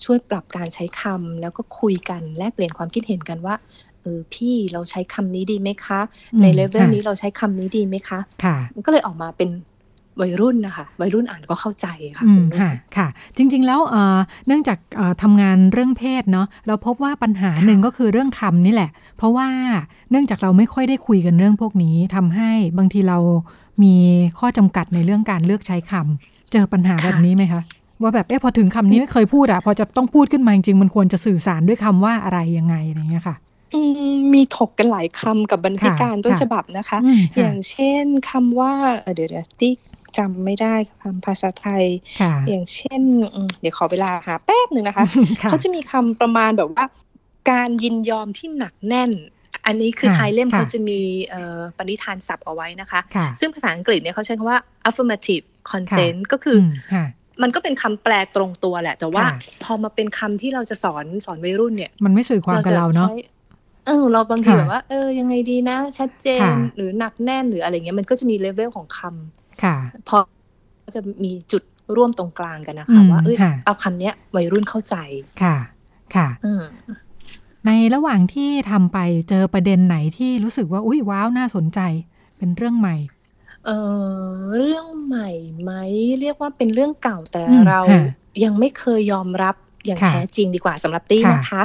[0.03, 3.55] ช่วยปรับการใช้คำแล้วก็คุยกันแลกเปลี่ยนความคิดเห็นกันว่า
[4.03, 5.99] เออพี่เราใช้คำนี้ดีไหมคะ
[6.41, 9.49] ในเลเวลนี้เราใช้คำนี้ดีไหมคะค่ะก็เลยออกมาเป็น
[10.21, 11.87] วัยรุ่นนะคะวัยรุ่นอ่านก็เข้าใจ
[12.17, 12.25] ค่ะ
[12.59, 13.79] ค่ะค่ะ จริงๆแล้ว
[14.47, 14.77] เนื่องจาก
[15.21, 19.47] ทำงานเรื่องเพศเนาะเราพบว่าปัญหาหนึ่งก็คือเรื่องคำนี่แหละ เพราะว่า
[20.11, 23.17] เนื่องจากเราไม่ค่อยได้คุยกันเรื่องพวกนี้ทำให้บางทีเรา
[23.83, 23.95] มี
[24.39, 27.61] ข้อจำกัดในเรื่องการเลือกใช้คำเจอปัญหาแบบนี้ไหมคะ
[28.01, 33.35] ว่าแบบเอ๊ะพอถึงคำนี้ไม่เคยพูดอะพอจะต้องพูดขึ้นมาจริงๆมันควรจะสื่อสารด้วยคำว่าอะไรยังไงอะไรเงี้ยค่ะ
[34.33, 36.99] มีถกกันหลายคำกับบรรทิการต้นฉบับนะคะ
[37.37, 38.73] อย่างเช่นคำว่า
[39.15, 39.71] เดี๋ยวเดี๋ยวที่
[40.17, 41.83] จำไม่ได้คำภาษาไทย
[42.49, 43.01] อย่างเช่น
[43.61, 45.05] เดี๋ยวขอเวลาหาแป๊บหนึ่งนะคะ
[45.49, 46.85] เขาจะมีคำประมาณแบบว่า
[47.51, 49.11] การยินยอมที่หนักแน่น
[49.65, 50.99] อันนี้คือไทยเล่มเขาจะมี
[51.77, 52.99] ปณิธานศัพท์เอาไว้นะคะ
[53.39, 54.59] ซึ่งภาษาอังกฤษเนี่ยเขาใช้คำว่า
[54.89, 56.57] affirmative consent ก็คือ
[57.41, 59.25] มันก็เป็นคำแปลตรงตัวแหละ แต่ว่า
[59.63, 63.09] พอมาเป็นคำที่เราจะสอนสอนวัยรุ่นเนี่ย มันไม่สื่อความกับเราเนาะ
[63.85, 66.41] เออเราบางทีแบบว่า เออยังไงดีนะ ชัดเจน
[66.75, 69.75] หรือหนักแน่นหรืออะไรเงี้ยมันก็จะมีเลเวลของคำค่ะ
[70.09, 70.17] พอ
[70.95, 71.63] จะมีจุด
[71.95, 74.95] ร่วมตรงกลางกันนะคะ ว่าเออเอาคำเนี้ยวัยรุ่นเข้าใจ
[75.41, 75.57] ค่ะ
[76.15, 76.27] ค่ะ
[77.67, 78.97] ในระหว่างที่ทำไป
[79.29, 81.79] เจอประเด็นไหนที่รู้สึกว่า อุ้ยว้าวน่าสนใจ
[82.37, 82.95] เป็นเรื่องใหม่
[83.65, 83.71] เอ
[84.15, 84.21] อ
[84.57, 85.29] เรื่องใหม่
[85.61, 85.71] ไหม
[86.21, 87.79] เรียกว่าเป็นเรื่องเก่าแต่เรา
[88.43, 91.63] ยังไม่เคยยอมรับ อย่างแท้จริงดีกว่าสำหรับตี้นะคะ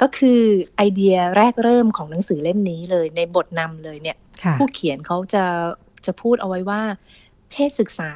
[0.00, 0.40] ก็คือ
[0.76, 4.16] ไอเดียแรกเริ่มของหนังสือเล่มนี้เลยในบทนำเลยเนี่ย
[4.58, 5.44] ผู้เขียนเขาจะ
[6.06, 6.80] จะพูดเอาไว้ว่า
[7.50, 8.12] เพศศึกษา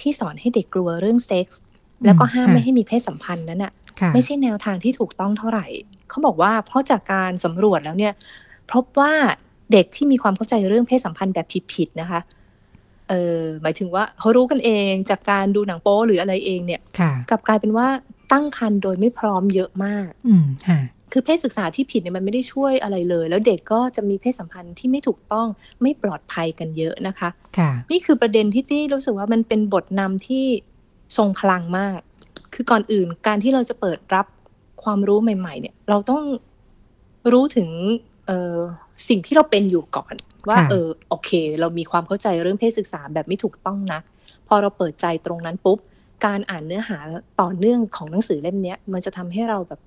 [0.00, 1.62] ที่สอนให้เด็กกลัวเรื่องเซ็กส์
[2.06, 3.72] แล้วก็ห้ามไม่ให้มีเพศสัมพันธ์นั้นอะ
[4.14, 5.66] ไม่ใช่แนวทางที่ถูกต้องเท่าไหร่
[6.10, 8.12] เขาบอกว่าเพราะจากการสำรวจแล้วเนี่ย
[8.72, 9.12] พบว่า
[9.72, 12.20] เด็กที่มีความเข้าใจเรื่องเพศสัมพันธ์แบบผิดๆนะคะ
[13.08, 16.80] เออหมายถึงว่าเขารู้กันเองจากการดูหนังโป๊หรืออะไรเองเนี่ย
[17.30, 17.88] กลับกลายเป็นว่า
[18.34, 20.44] ตั้งครรภ์โดยไม่พร้อมเยอะมาก อืม
[21.12, 25.46] คือเพศศึกษาที่ผิดเนี่ยมันไม่ได้ช่วยอะไรเลย แล้วเด็กก็จะมีเพศสัมพันธ์ที่ไม่ถูกต้อง
[25.82, 30.44] ไม่ปลอดภัยกันเยอะนะคะค่ะนี่คือประเด็นที่ตี้รู้สึกว่ามันเป็นบทนำที่
[31.16, 32.00] ทรงพลังมาก
[32.54, 34.26] คือก่อนอื่นการที่เราจะเปิดรับ
[34.82, 36.22] ความรู้ใหม่ ๆ เนี่ย เราต้อง
[37.32, 37.68] รู้ถึง
[38.26, 38.56] เออ
[39.08, 40.14] สิ่งที่เราเป็นอยู่ก่อน
[40.48, 44.00] ว่า เออโอเค เรามีความเข้าใจเรื่องเพศศึกษาแบบไม่ถูกต้องนะ
[44.48, 45.78] พอเราเปิดใจตรงนั้นปุ๊บ
[46.26, 46.98] การอ่านเนื้อหา
[47.40, 49.80] ต่อเนื่องของหนังสือเล่มนี้มันจะทำให้เราแบบ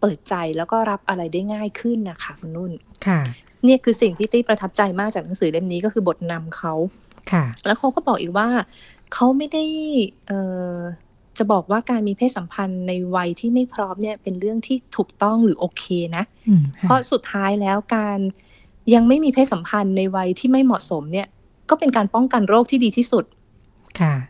[0.00, 2.72] เปิดใจแล้วก็รับอะไรได้ง่ายขึ้นนะคะคุณนุ่น
[3.06, 3.20] ค่ะ
[3.64, 6.74] เนี่ยคือสิ่งที่ตี้ประทับใจมากจากหนังสือเล่มนี้ก็คือบทนำเขา
[7.32, 8.48] ค่ะ แล้วเขาก็บอกอีกว่า
[9.12, 9.64] เขาไม่ได้
[10.26, 10.40] เอ่
[10.74, 10.76] อ
[11.38, 15.84] จะบอกว่าการมีเพศสัมพันธ์ในวัยที่ไม่พร้อมเนี่ยเป็นเรื่องที่ถูกต้องหรือโอเค
[16.16, 16.24] นะ
[16.80, 18.18] เพราะสุดท้ายแล้วการ
[18.94, 21.26] ยังไม่มีเพศสัมพันธ์ในวัยที่ไม่เหมาะสมเนี่ย
[21.70, 23.24] ก็เป็นการป้องกันโรคที่ดีที่สุด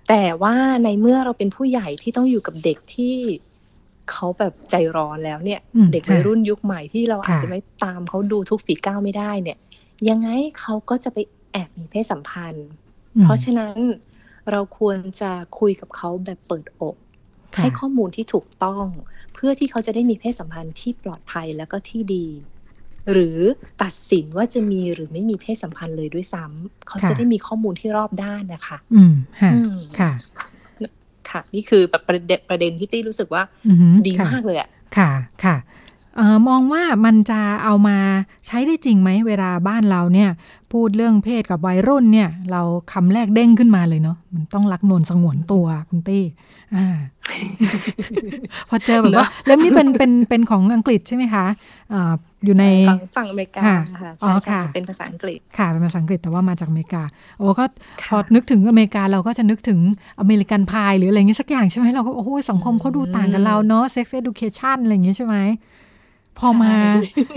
[0.09, 3.15] แต่ว่าในเมื่อเราเป็นผู้ใหญ่ที่ต้องอยู่กับเด็กที่
[4.13, 5.61] เขาแบบใจร้อนแล้วเนี่ย
[5.93, 9.59] เด็กวัยรุ่นยุคใหม่ที่เราอาจจะไม่ตามเขาดูทุกฝีก้าวไม่ได้เนี่ย
[10.09, 10.29] ยังไง
[10.61, 11.19] เขาก็จะไป
[11.53, 12.69] แอบมีเพศสัมพันธ์
[13.23, 13.77] เพราะฉะนั้น
[14.51, 16.97] เราควรจะคุยกับเขาแบบเปิดอก
[17.61, 18.87] ให้ข้อมูลที่ถูกต้อง
[19.35, 22.27] เพื่อที่เขาจะได้มีเพศสัมพันธ์ที่ปลอดภัยแล้วก็ที่ดี
[23.13, 23.39] หรือ
[23.83, 29.51] ตัดสินว่าจะมีหรือไม่มีเพศสัมพันธ์เลยด้วยซ้ำเขาจะได้มีข้อมูลที่รอบด้านนะคะ อืมค่ะ
[29.99, 30.13] ค่ะ
[31.31, 33.43] ค่ะ นี่คือแบบประเด็นประเด็นที่ตี้รู้สึกว่า
[34.07, 35.11] ดีมากเลยอะค่ะ
[35.45, 35.57] ค่ะ
[36.19, 37.99] ออมองว่ามันจะเอามา
[38.47, 40.31] ใช้ได้จริงไหมเวลาบ้านเราเนี่ย
[40.73, 42.63] พูดเรื่องเพศกับวัยรุ่นเนี่ย เรา
[42.93, 46.25] คำแรกเด้งขึ้นมาเลยเนาะมันต้องรักนวลสงวนตัวคุณตี้
[46.77, 46.87] อ่า
[48.69, 51.47] พอเจอแบบว่าเล่มนี้เป็นเป็นเป็นของอังกฤษใช่ไหมคะ
[52.45, 52.65] อ่าอยู่ใน
[53.17, 53.63] ฝั่งอเมริกา
[54.01, 57.03] ค่ะอ๋อค่ะเป็นภาษาอังกฤษค่ะเป็นภาษาอังกฤษแต่ว่ามาจากอเมริกา
[57.39, 57.65] โอ้ก็
[58.11, 59.79] พอนึกถึงอเมริกาเราก็จะนึกถึง
[60.21, 65.37] American Pie หรืออะไรเงี้ยสักอย่างใช่ไหมเราก็โอ้โหสังคมเขาดูต่างกันเราเนาะ sex education อะไรเงี้ยใช่ไหม
[66.39, 66.73] พอมา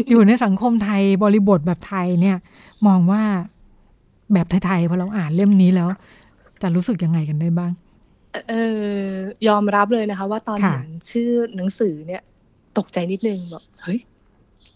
[0.09, 2.37] อยู่ในสังคมไทยบริบทแบบไทยเนี่ย
[2.87, 3.23] มองว่า
[4.33, 5.89] แบบไทยๆพอเราอ่านเล่มนี้แล้ว
[6.61, 7.71] จะรู้สึกยังไงกันได้บ้าง
[8.49, 9.07] เออ
[9.47, 12.21] ยอมรับเลยนะคะ ว่าตอนเห็นชื่อหนังสือเนี่ย
[12.77, 13.99] ตกใจนิดนึงแบบเฮ้ย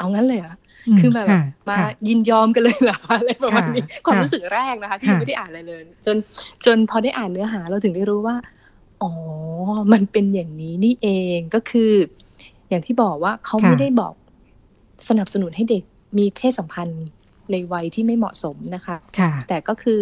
[0.02, 0.56] เอางั้นเลยอะ
[1.00, 1.28] คือแบบ
[1.70, 6.18] มายินยอมกันเลยเหรออะไรประมาณนี้ความรู้สึกแรกนะคะ ที่ไม่ได้อ่านอะไรเลย จน
[6.66, 8.36] จนพอได้อ่านเนื้อหาเราถึงได้รู้ว่า
[9.04, 9.12] อ๋อ
[9.94, 11.92] มันเป็นอย่างนี้นี่เองก็คือ
[12.70, 14.14] อย่างที่บอกว่าเขาไม่ได้บอก
[15.10, 15.84] สนับสนุนให้เด็ก
[16.18, 17.06] มีเพศสัมพันธ์
[17.52, 18.98] ในวัยที่ไม่เหมาะสมนะคะ
[19.50, 20.02] แต่ก็คือ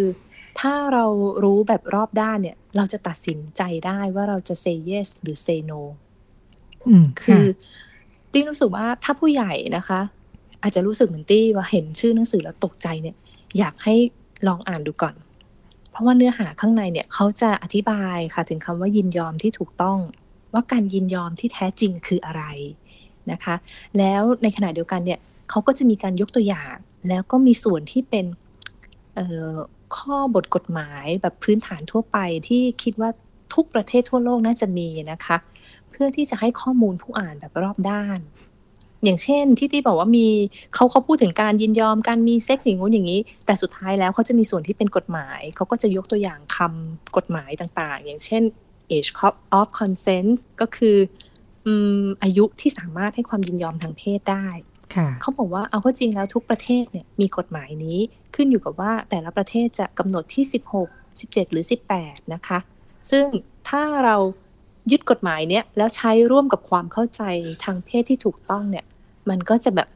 [0.59, 1.05] ถ้าเรา
[1.43, 5.81] รู้แบบรอบด้านเนี่ย เราจะตัดสินใจได้ว่าเราจะ say yes หรือ say no
[7.23, 7.45] คือ
[8.31, 9.99] ตี้รู้สึกว่าถ้าผู้ใหญ่นะคะ
[10.61, 13.15] อาจจะรู้สึกเหมือนตี้ว่าเห็นชื่อหนังสือแล้วตกใจเนี่ย
[13.57, 13.95] อยากให้
[14.47, 15.15] ลองอ่านดูก่อน
[15.91, 19.97] เพราะว่าเนื้อหาข้างในเนี่ยเขาจะอธิบายค่ะถึงคำว่ายินยอมที่ถูกต้อง
[20.53, 22.43] ว่าการยินยอมที่แท้จริงคืออะไร
[23.31, 23.55] นะคะ
[23.97, 26.75] แล้วในขณะเดียวกันเนี่ยเขาก็จะมีการยกตัวอย่าง
[27.07, 28.25] แล้วก็มีส่วนที่เป็น
[29.97, 33.09] ข้อบทกฎหมายแบบพื้นฐานทั่วไปที่คิดว่า
[33.53, 35.37] ทุกประเทศทั่วโลกน่าจะมีนะคะ
[36.01, 38.19] พื่อที่จะให้ข้อมูลผู้อ่านแบบรอบด้าน
[39.03, 40.27] อย่างเช่นที่ที่บอกว่ามี
[40.75, 48.43] เขาเขาพูดถึงการยินยอมการมีเซ็กซ์อย่างงู้นอย่างนี้ แต่สุดท้ายแล้วเขาจะมีส่วนที่เป็นกฎหมายเขาก็จะยกตัวอย่างคำกฎหมายต่างๆ อย่างเช่น
[48.91, 49.11] age
[49.59, 50.97] of consent ก็คือ
[52.23, 54.47] อายุที่สามารถให้ความยินยอมทางเพศได้
[55.21, 57.99] เขาบอกว่าเอาเข้าจริงแล้วทุกประเทศเนี่ยมีกฎหมายนี้
[58.35, 60.45] ขึ้นอยู่กับว่าแต่ละประเทศจะกำหนดที่
[60.85, 61.65] 16 17 หรือ
[61.97, 62.59] 18 นะคะ
[63.11, 63.25] ซึ่ง
[63.69, 64.17] ถ้าเรา
[64.91, 67.21] ยึดกฎหมายเนี้ยแล้วใช้ร่วมกับความเข้าใจ
[67.63, 68.85] ทางเพศที่ถูกต้องเนี่ย
[69.29, 69.87] มันก็จะแบบ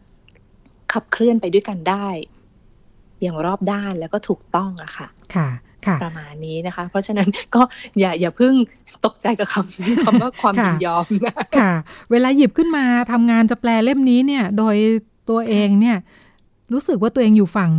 [0.93, 2.07] ขับเคลื่อนไปด้วยกันได้
[3.21, 5.49] อย่างรอบด้านแล้วก็ถูกต้องอะค่ะ ค่ะ
[6.03, 7.61] ประมาณนี้นะคะ เพราะฉะนั้นก็
[7.99, 8.53] อย่าอย่าเพิ่ง
[9.05, 11.73] ตกใจกับคำคำว่าความยินยอมนะค่ะ
[12.11, 14.75] เวลาหยิบขึ้นมาทำงานจะแปลเล่มนี้เนี่ย โดย
[15.29, 15.97] ตัวเองเนี่ย
[16.73, 17.71] รู้สึกว่าตัวเองอยู่ฝั่ง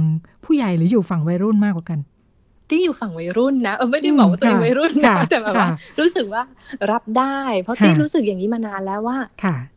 [0.45, 1.99] ผู้ใหญ่หรืออยู่ฝั่งวัยรุ่นมากกว่ากัน
[2.71, 6.43] ที่อยู่ฝั่งวัยรุ่นนะเออไม่ได้บอกว่าตัวเองวัยรุ่นนะแต่แบบว่า รู้สึกว่า
[6.91, 9.19] รับได้ เพราะที่รู้สึกอย่างนี้มานานแล้วว่า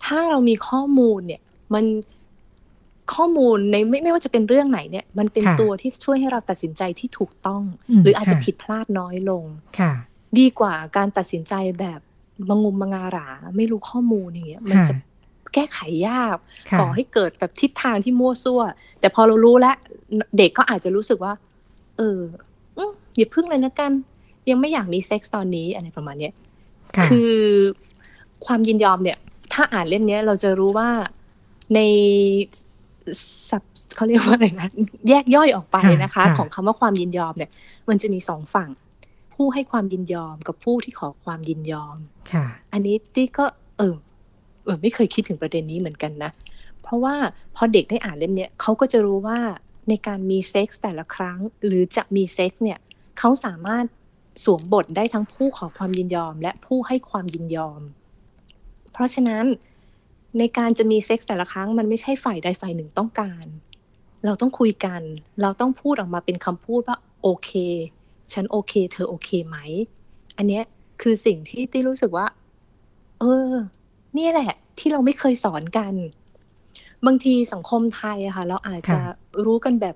[0.05, 1.41] ถ้าเรามีข้อมูลเนี่ย
[1.73, 1.85] มัน
[3.15, 7.63] ข้อมูลในไม่ไม่ว่าจะเป็นเรื่องไหนเนี่ย มันเป็นตัวที่ช่วยให้เราตัดสินใจที่ถูกต้อง
[8.03, 9.43] หรืออาจจะผิดพลาดน้อยลง
[9.79, 9.91] ค่ะ
[10.39, 11.99] ดีกว่าการตัดสินใจแบบ
[12.49, 14.93] มงุมมงารา ไม่รู้ข้อมูลอย่างเงี้ย มันจะ
[15.53, 16.37] แก้ไขยาก
[16.79, 18.61] ก่อให้เกิดแบบทิศทางที่มั่วซั่ว
[18.99, 19.75] แต่พอเรารู้แล้ว
[20.37, 21.33] เด็กก็อาจจะรู้สึกว่า
[21.97, 22.19] เออ
[23.17, 23.91] อย่าพึ่งเลยแล้วกัน
[24.49, 26.33] ยังไม่อยากมีเซ็กซ์ตอนนี้อะไรประมาณเนี้ย
[27.05, 27.33] คือ
[28.45, 29.17] ความยินยอมเนี่ย
[29.53, 30.89] ถ้าอ่านเล่มนี้เราจะรู้ว่า
[31.75, 31.79] ใน
[33.49, 33.63] ศัพท์
[33.95, 34.67] เขาเรียกว่าอะไรนะ
[35.09, 37.49] แยกย่อยออกไปนะคะ ของคำว่าความยินยอมเนี่ย
[37.89, 38.69] มันจะมีสองฝั่ง
[39.33, 41.97] ผู้ให้ความยินยอมกับผู้ที่ขอความยินยอม
[42.31, 43.45] ค่ะ อันนี้ที่ก็
[43.77, 43.95] เออ
[44.65, 46.31] เออไม่เคยคิดถึงประเด็นนี้เหมือนกันนะ
[46.83, 47.15] เพราะว่า
[47.55, 49.39] พอเด็กได้อ่านเล่มเนี้ยเขาก็จะรู้ว่า
[49.89, 52.79] ในการมีเซ็กส์แต่ละครั้ง หรือจะมีเซ็กส์เนี่ย
[53.19, 53.85] เขาสามารถ
[54.43, 57.81] สวมบทได้ทั้งผู้ขอความยินยอม และผู้ให้ความยินยอม
[58.91, 59.45] เพราะฉะนั้น
[60.39, 63.45] ในการจะมีเซ็กส์แต่ละครั้งมันไม่ใช่ฝ่ายใดฝ่ายหนึ่งต้องการ
[64.25, 65.01] เราต้องคุยกัน
[65.41, 67.51] เราต้องพูดออกมาเป็นคำพูดว่าโอเค
[68.31, 69.57] ฉันโอเค เธอโอเคไหม
[70.37, 70.63] อันเนี้ย
[71.01, 72.27] คือสิ่งที่ที่รู้สึกว่า
[73.19, 73.51] เออ
[74.17, 75.93] นี่แหละ ที่เราไม่เคยสอนกัน
[77.05, 78.99] บางทีสังคมไทยอะค่ะ เราอาจจะ
[79.45, 79.95] รู้กันแบบ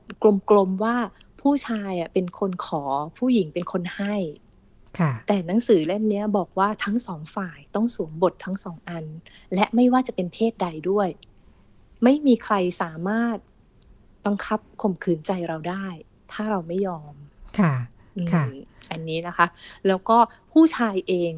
[0.50, 0.96] กลมๆว่า
[1.42, 2.84] ผู้ชายอะเป็นคนขอ
[3.18, 4.16] ผู้หญิงเป็นคนให้
[5.28, 9.06] แต่หนังสือเล่มนี้บอกว่าทั้งสองฝ่ายต้องสวมบททั้งสองอัน
[9.54, 11.10] และไม่ว่าจะเป็นเพศใดด้วย
[12.04, 13.38] ไม่มีใครสามารถ
[14.26, 15.88] บังคับข่มขืนใจเราได้
[16.32, 17.14] ถ้าเราไม่ยอม
[17.60, 17.74] ค่ะ
[18.34, 18.44] ค่ะ
[18.92, 19.48] อันนี้นะคะ
[19.88, 20.18] แล้วก็
[20.54, 21.32] ผู้ชายเอง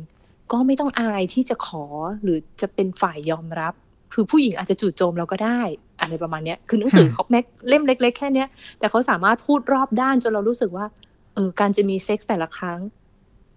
[0.52, 1.86] ก็ไม่ต้องอายที่จะขอ
[2.22, 3.74] หรือจะเป็นฝ่ายยอมรับ
[4.14, 5.62] คือผู้หญิงอาจจะจู่โจมเราก็ได้
[6.02, 8.46] อะไรประมาณนี้คือหนังสือเขาแม็กเล่มเล็ก ๆ แค่นี้
[8.80, 10.86] แต่เขาสามารถพูดรอบด้านจนเรารู้สึกว่า
[11.34, 12.80] เออการจะมีเซ็กส์แต่ละครั้ง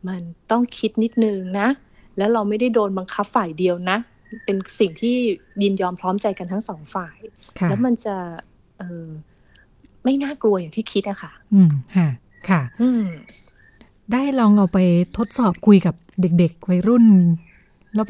[0.09, 1.69] มันต้องคิดนิดนึงนะ
[2.19, 3.99] แล้วเราไม่ได้โดนบังคับฝ่ายเดียวนะ
[4.45, 5.17] เป็นสิ่งที่
[5.63, 7.17] ยินยอมพร้อมใจกันทั้งสองฝ่าย
[7.69, 8.17] แล้วมันจะ
[8.79, 9.09] เออ
[10.05, 12.09] ไม่น่ากลัวอย่างที่คิดอะค่ะ อืมค่ะ
[12.49, 13.05] ค่ะ อืม
[14.13, 14.79] ได้ลองเอาไป
[15.17, 17.05] ทดสอบคุยกับเด็กๆวัยรุ่น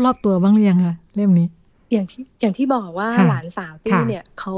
[0.05, 1.47] รอบๆตัวบ้างหรือยังคะเล่มนี้
[1.93, 4.55] อย่างที่อย่างที่บอกว่าหลานสาวตี้เนี่ยเขา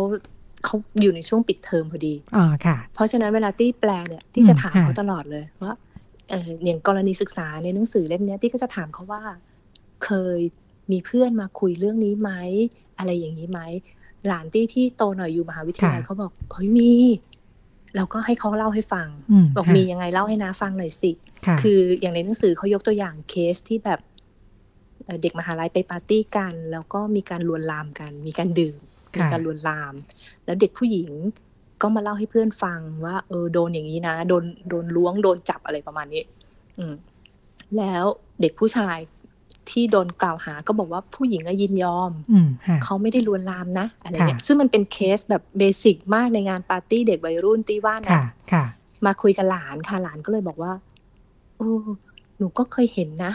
[0.64, 5.72] เขาอยู่ในช่วงปิดเทอมพอดีอ๋อค่ะ เพราะฉะนั้นเวลาตี้แปลเนี่ยที่จะถามเขาตลอดเลยว่า
[6.30, 9.22] เอออย่างกรณีศึกษาในหนังสือเล่มนี้ที่ก็จะถามเขาว่า
[10.04, 10.38] เคย
[10.90, 12.30] มีเพื่อนมาคุยเรื่องนี้ไหม
[12.98, 13.60] อะไรอย่างนี้ไหม
[14.26, 16.92] หลานตี้ที่โตหน่อยอยู่มหาวิทยาลัยเขาบอกเฮ้ยมี
[17.96, 19.08] เราก็ให้เขาเล่าให้ฟัง
[19.56, 21.12] บอกมียังไงเล่าให้นาฟังหน่อยสิ
[21.62, 24.00] คืออย่างในหนังสือเขายกตัวอย่างเคสที่แบบ
[25.22, 28.76] เด็กมหาลัยไปปาร์ตี้กัน แล้วก็มีการลวนลามกัน มีการดื่ม
[29.18, 29.94] มีการลวนลาม
[30.44, 31.10] แล้วเด็กผู้หญิง
[31.82, 36.22] ก็มาเล่าให้เพื่อนฟังว่า เออโดนอย่างนี้นะโดนโดนล้วงโดนจับอะไรประมาณนี้
[36.78, 36.94] อืม
[37.78, 38.04] แล้ว
[38.40, 38.98] เด็กผู้ชาย
[39.70, 42.12] ที่โดนกล่าวหาก็บอกว่าผู้หญิงยินยอม
[42.84, 48.10] เขาไม่ได้ลวนลามนะอะไรเงี้ยซึ่งมันเป็นเคสแบบ basic มากในงานปาร์ตี้เด็กวัยรุ่นตีว่านะ
[49.06, 50.72] มาคุยกับหลานค่ะหลานก็เลยบอกว่า
[51.56, 51.72] โอ้
[52.38, 53.32] หนูก็เคยเห็นนะ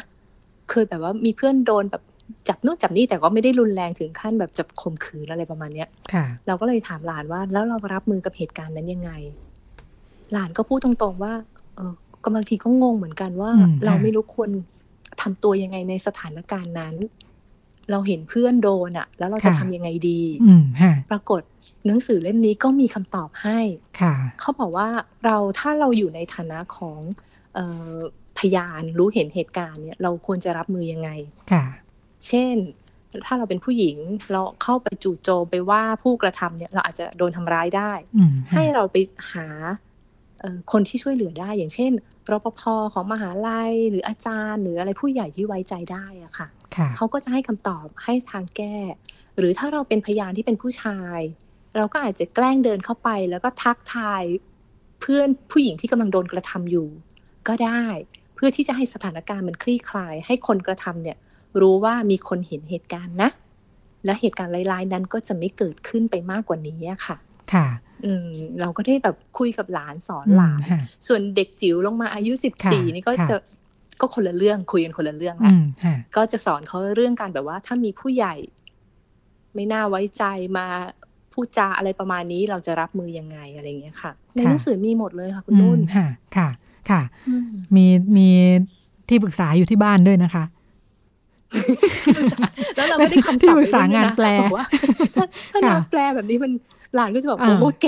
[0.70, 2.04] เคยแบบว่ามีเพื่อนโดนแบบ
[2.50, 5.90] จับนู่นจับนี่แต่ก็ไม่ได้รุนแรงถึงขั้นแบบจับข่มขืนอะไรประมาณเนี้ย
[6.48, 9.12] เราก็เลยถามหลานว่า แล้วเรารับมือกับเหตุการณ์นั้นยังไง
[10.32, 11.34] หลานก็พูดตรงๆว่า
[11.76, 13.52] เออก็บางทีก็งงเหมือนกันว่า
[13.86, 14.50] เราไม่รู้ควร
[15.22, 16.96] ทำตัวยังไงในสถานการณ์นั้น
[17.92, 20.22] เราเห็นเพื่อนโดนอะแล้วเราจะทำยังไงดี
[21.12, 21.42] ปรากฏ
[21.88, 23.60] หนังสือเล่มนี้ก็มีคำตอบให้
[24.40, 24.88] เขาบอกว่า
[25.26, 27.00] เราถ้าเราอยู่ในฐานะของ
[27.56, 27.58] พ
[28.58, 31.10] ยานรู้เห็นเหตุการณ์เนี่ยเราควรจะรับมือยังไง
[32.28, 32.56] เช่น
[33.26, 33.98] ถ้าเราเป็นผู้หญิง
[34.32, 37.92] เราเข้าไปจู่โจมไปว่าผู้กระทำเนี่ย เราอาจจะโดนทำร้ายได้
[38.54, 38.96] ให้เราไป
[39.34, 39.48] หา
[40.72, 41.92] คนที่ช่วยเหลือได้ อย่างเช่น
[42.32, 42.62] รปภ
[42.94, 46.48] ของมหาลัยหรืออาจารย์ หรืออะไรผู้ใหญ่ที่ไว้ใจได้อะค่ะ
[46.96, 48.78] เขาก็จะให้คำตอบให้ทางแก้
[49.38, 51.20] หรือถ้าเราเป็นพยานที่เป็นผู้ชาย
[51.78, 54.24] เราก็อาจจะแกล้งเดินเข้าไป แล้วก็ทักทาย
[55.02, 56.88] เพื่อนผู้หญิงที่กำลังโดนกระทำอยู่
[57.48, 57.86] ก็ได้
[58.36, 61.18] เพื่อที่จะให้สถานการณ์มันคลี่คลาย ให้คนกระทำเนี่ย
[61.62, 63.30] รู้ว่ามีคนเห็นเหตุการณ์นะ
[64.06, 67.18] และเหตุการณ์ร้ายๆนั้นก็จะไม่เกิดขึ้นไปมากกว่านี้ค่ะ
[67.54, 67.68] ค่ะ
[68.06, 68.30] อืม
[68.62, 70.60] เราก็ได้แบบคุยกับหลานสอนหลาน
[71.08, 73.36] ส่วนเด็กจิ๋วลงมาอายุสิบสี่นี่ก็จะ
[74.02, 75.52] ก็คนละเรื่องคุยกันคนละเรื่องละ
[76.16, 78.36] ก็จะสอนเขาเรื่องการแบบว่า ถ้ามีผู้ใหญ่
[79.56, 80.24] ไม่น่าไว้ใจ
[80.58, 80.66] มา
[81.34, 86.48] พูดจาอะไรประมาณนี้เราจะรับมือยังไงอะไรเงี้ยค่ะ ในหนังสือมีหมดเลยค่ะคุณนุ่นค่ะ
[86.90, 87.36] ค่ะค่ะ
[87.76, 87.86] มี
[88.18, 88.28] มี
[89.10, 90.44] ที่ปรึกษาอยู่ที่บ้านด้วยนะคะ
[92.76, 94.66] แล้วเราไม่ได้คำสั่งสางานแปลว่า
[95.16, 95.60] ถ้าถ้า
[95.92, 96.52] แปลแบบนี้มัน
[96.96, 97.88] หลานก็จะแบบโอ้แก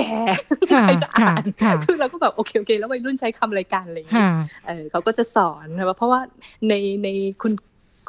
[0.68, 1.42] ใครจะอ่าน
[1.84, 4.28] คือเราก็แบบโอเคโอเค แล้ววัยรุ่นใช้คำรายการอะไรอย่างเงี้ย
[4.66, 6.20] เออเขาก็จะสอนนะเพราะว่า
[6.68, 7.08] ในใน
[7.42, 7.52] คุณ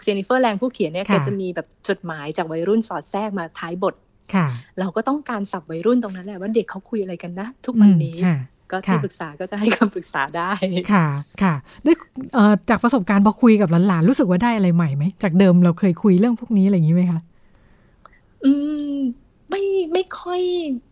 [0.03, 3.95] เจนนิเฟอร์แรงผู้เขียนเนี่ยแกจะมีแบบจดหมายจากวัยรุ่นสอดแทรกมาท้ายบท
[4.79, 8.17] เราก็ต้องการสับวัยรุ่นตรงนั้นแหละว่าเด็กเขาคุยอะไรกันนะ ทุกวันนี้
[8.71, 10.51] ก็ที่ปรึกษาก็จะให้คำปรึกษาได้
[10.93, 11.07] ค่ะ
[11.41, 11.53] ค่ะ
[11.83, 11.93] ได้
[12.69, 17.21] จากประสบการณ์พอคุยกับหลานๆรู้สึกว่าได้อะไรใหม่ไหมจากเดิมเราเคยคุยเรื่องพวกนี้อะไรอย่างนี้ไหมคะ
[18.45, 18.51] อื
[18.91, 18.93] ม
[19.49, 20.41] ไม่ไม่ค่อย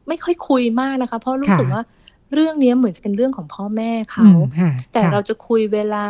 [0.07, 1.83] ไม่ค่อยคุยมากนะคะ เพราะรู้สึกว่า
[2.33, 4.27] เรื่องนี้เหมือนจะเป็นเรื่องของพ่อแม่เขา
[4.93, 6.05] แต่เราจะคุยเวลา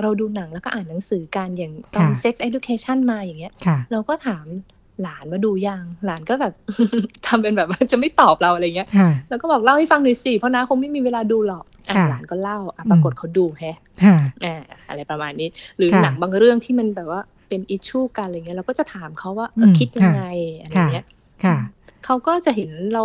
[0.00, 3.52] เราดูหนังแล้วก็อ่านหนังสือการอย่างตอน sex education มาอย่างเงี้ย
[3.92, 4.44] เราก็ถาม
[5.02, 6.52] หลานมาดูยังหลานก็แบบ
[7.26, 8.88] ทำเป็นแบบว่าจะไม่ตอบเราอะไรเงี้ย
[9.28, 11.64] แล้วก็บอกเล่าให้ฟังหน่อยสิเพราะน้าคงไม่มีเวลาดูหรอก
[12.10, 12.58] หลานก็เล่า
[12.90, 13.76] ปรากฏเขาดูแฮะ
[14.88, 20.22] อะไรประมาณนี้ หรือหนังบางเรื่องที่มันแบบว่าเป็นอิชชูกันอะไรเงี้ยเราก็จะถามเขาว่าคิดยังไง
[20.60, 21.06] อะไรเงี้ย
[22.04, 23.04] เขาก็จะเห็นเรา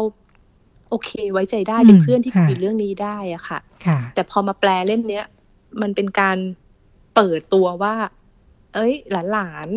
[0.90, 3.60] โอเค ไว้ใจได้เป็นเพื่อนที่คุยเรื่องนี้ได้อะค่ะ
[4.16, 5.26] แต่พอมาแปลเล่มเนี้ย
[5.82, 6.38] มันเป็นการ
[7.16, 7.94] เปิดตัวว่า
[8.76, 8.94] เอ้ย
[9.32, 9.68] หลาน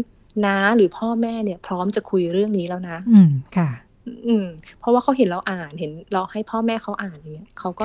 [0.45, 3.71] น้าหรือพ่อแม่เนี่ยพร้อมจะคุยเรื่องนี้แล้วนะ อืมค่ะ
[4.27, 4.47] อืม
[4.79, 7.85] เพราะว่าเขาเห็นเราอ่านเห็นเราให้พ่อแม่เขาอ่านเนี้ยเขาก็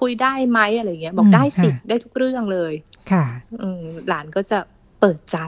[0.00, 2.72] คุยได้ไหมอะไรเงี้ย บอกได้สิได้ทุกเรื่องเลย
[3.12, 3.24] ค่ะ
[3.62, 4.58] อืมหลานก็จะ
[5.00, 5.38] เปิดใจ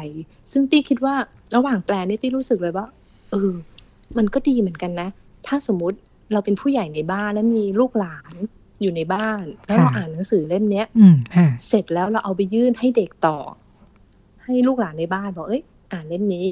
[0.52, 1.14] ซึ่งตี้คิดว่า
[1.56, 2.87] ระหว่างแปลนี่ตี้รู้สึกเลยว่า
[3.30, 3.52] เออ
[4.18, 5.09] มันก็ดีเหมือนกันนะ
[5.46, 5.98] ถ้าสมมุติ
[6.32, 8.35] เราเป็นผู้ใหญ่ในบ้านแล้วมีลูกหลาน
[8.82, 10.87] อยู่ในบ้าน แล้วเราอ่านหนังสือเล่มเนี้ย
[11.68, 13.38] เสร็จแล้วเราเอาไปยื่นให้เด็กต่อ
[14.44, 16.46] ให้ลูกหลานในบ้านบอกเอ้ย อ่านเล่มนี้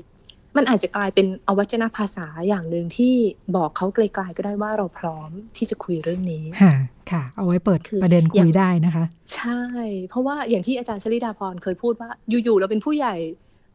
[0.56, 3.14] มันอาจจะกลายเป็นอวัจนภาษาอย่างหนึ่งที่
[3.56, 6.74] บอกเขาไกลๆก็ได้ว่าเราพร้อมที่จะคุยเรื่องนี้ค่ะ
[7.10, 9.04] ค่ะ เอาไว้เปิดประเด็นคุยได้นะคะ
[9.34, 9.62] ใช่
[10.08, 12.10] เพราะว่าอย่างที่อาจารย์ชลิดาพรเคยพูดว่า
[12.44, 13.14] อยู่ๆเราเป็นผู้ใหญ่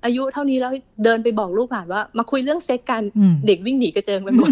[0.06, 0.72] อายุเท่านี้แล้ว
[1.04, 3.04] เดินไปบอกลูกหลานว่า มาคุยเรื่องเซ็กกัน
[3.48, 4.52] เด็กวิ่งหนีกระเจิงไปหมด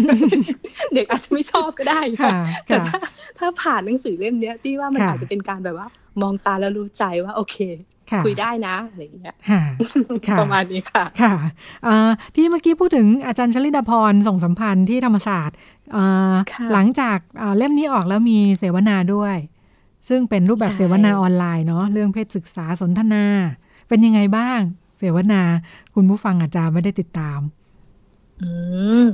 [0.94, 2.30] เด็กอาจจะไม่ชอบก็ได้ค่ะ
[2.66, 2.98] แต่ถ้า
[3.38, 5.88] ถ้าผ่านหนังสือเล่มนี้ที่ว่ามันอาจจะเป็นการแบบว่า
[6.22, 7.56] มองตาแล้วรู้ใจว่าโอเค
[8.24, 9.36] คุยได้นะอะไรอย่างเงี้ย
[10.40, 11.34] ประมาณนี้ค่ะ ค่ะ
[12.34, 15.56] ที่เมื่อกี้พูดถึงอาจารย์ชลิดาพรส่งสัมพันธ์ที่ธรรมศาสตร์
[16.72, 17.18] หลังจาก
[17.56, 19.36] เล่มนี้ออกแล้วมีเสวนาด้วย
[20.08, 23.24] ซึ่งเป็นรูปแบบเสวนาออนไลน์เนาะเรื่องเพศศึกษาสนทนา
[23.88, 24.60] เป็นยังไงบ้าง
[24.98, 25.42] เสวนา
[25.94, 27.40] คุณผู้ฟังอาจจะไม่ได้ติดตาม
[28.40, 28.48] อื
[29.02, 29.04] ม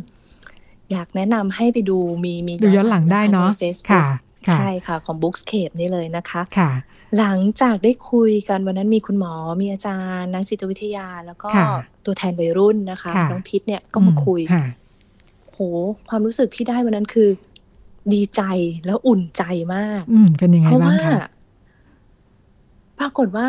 [0.92, 4.06] อยากแนะนำให้ไปดูมีมีดูย้อนหลังได้เนาะเฟซบุ๊ก
[4.54, 6.70] ใช่ค่ะ ของ Bookscape นี่เลยนะคะ ค่ะ
[7.18, 11.48] หลังจากได้คุยกันวันนั้นมีคุณหมอมีอาจารย์นักจิตวิทยาแล้วก็
[12.04, 14.40] ตัวแทนวัยรุ่นนะคะน้องพิษเนี่ยก็มาคุย
[15.52, 15.58] โห
[16.08, 17.28] ความรู้สึกที่ได้วันนั้นคือ
[18.12, 18.42] ดีใจ
[18.86, 19.42] แล้วอุ่นใจ
[19.74, 21.28] มาก อืมเป็นยังไงบ้างคะ
[22.98, 23.48] ปรากฏว่า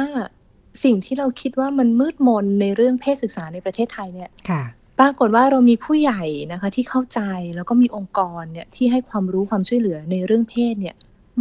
[0.84, 4.64] สิ่งที่เราคิดว่ามันมืดมนในเรื่องเพศศึกษาในประเทศไทยเนี่ยค่ะ
[5.00, 7.22] ปรากฏว่าเรามีผู้ใหญ่นะคะ ที่เข้าใจ
[7.56, 10.96] แล้วก็มีองค์กรเนี่ยที่ให้ความรู้ความช่วยเหลือในเรื่องเพศเนี่ย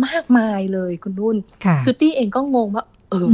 [0.07, 1.37] มากมายเลยคุณนุ่น
[1.85, 3.29] คือตี้เองก็งงว่าเออ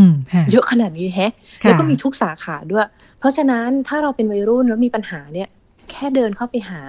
[0.50, 2.86] เยอะขนาดนี้แฮะ แล้วก็มีทุกสาขาด้วย
[3.18, 5.48] เพราะฉะนั้นถ้าเราเป็นวัยรุ่นแล้วมีปัญหาเนี่ย
[5.90, 6.80] แค่เดินเข้าไปหา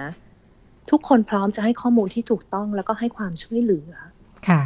[0.90, 3.90] ทุกคนพร้อมจะให้ข้อมูลที่ถูกต้องแล้วก็ให้ความช่วยเหลือ
[4.48, 4.62] ค่ะ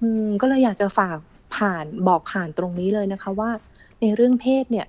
[0.00, 1.18] อืมก็เลยอยากจะฝาก
[1.56, 3.50] ผ่านบอกผ่านตรงนี้เลยนะคะว่า
[4.00, 4.86] ในเรื่องเพศเนี่ย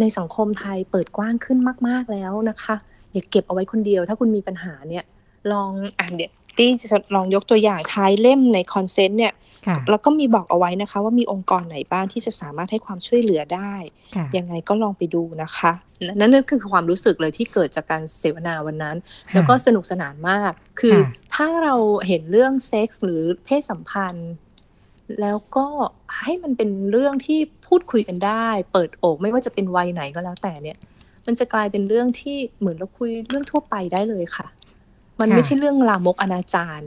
[0.00, 1.58] ในสังคมไทยเปิดกว้างขึ้น
[1.88, 2.74] มาก ๆแล้วนะคะ
[3.12, 5.04] อย่าเก็บเอาไว้คนเดียว ถ้าคุณมีปัญหาเนี่ย
[5.52, 9.34] ลองอ่านเดี๋ยว ตี้จะลองยกตัวอย่างท้ายเล่มในคอนเซนต์เนี่ย
[9.90, 13.74] แล้วก็มีบอกเอาไว้นะคะ ว่ามีองค์กรไหนบ้างที่จะสามารถให้ความช่วยเหลือได้
[14.36, 15.72] ยังไงก็ลองไปดูนะคะ
[16.18, 18.96] นั่นนั่นคือความรู้สึกเลยที่เกิดจากการเสวนาวันนั้น
[19.34, 20.98] แล้วก็สนุกสนานมาก คือ
[21.34, 21.74] ถ้าเรา
[22.06, 24.30] เห็นเรื่องเซ็กส์หรือเพศสัมพันธ์
[25.20, 25.66] แล้วก็
[26.20, 30.78] ให้มันเป็นเรื่องที่พูดคุยกันได้ เปิดอกไม่ว่าจะเป็นวัยไหนก็แล้วแต่เนี่ย
[31.26, 34.46] มันจะกลายเป็นเรื่องที่เหมือนเราคุยเรื่องทั่วไปได้เลยค่ะ
[35.20, 36.82] มันไม่ใช่เรื่องลามกอนาจาร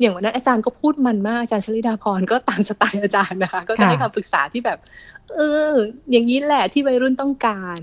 [0.00, 4.78] อย่างวันนั้นอาจารย์ก็พูดมันมากอาจารย์ชลิดาพรก็ตามสไตล์อาจารย์นะคะ ก็จะให้คำปรึกษาที่แบบ
[5.34, 5.72] เออ
[6.10, 7.80] อย่างนี้แหละที่วัยรุ่นต้องการ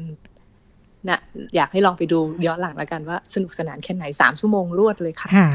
[1.07, 1.19] นะ
[1.55, 5.49] อยากให้ลองไปดูย้อนหลังแล้วกันว่าสนุกสนานแค่ไหนสามชั่วโมงรวดเลยค่ะ ค่ะ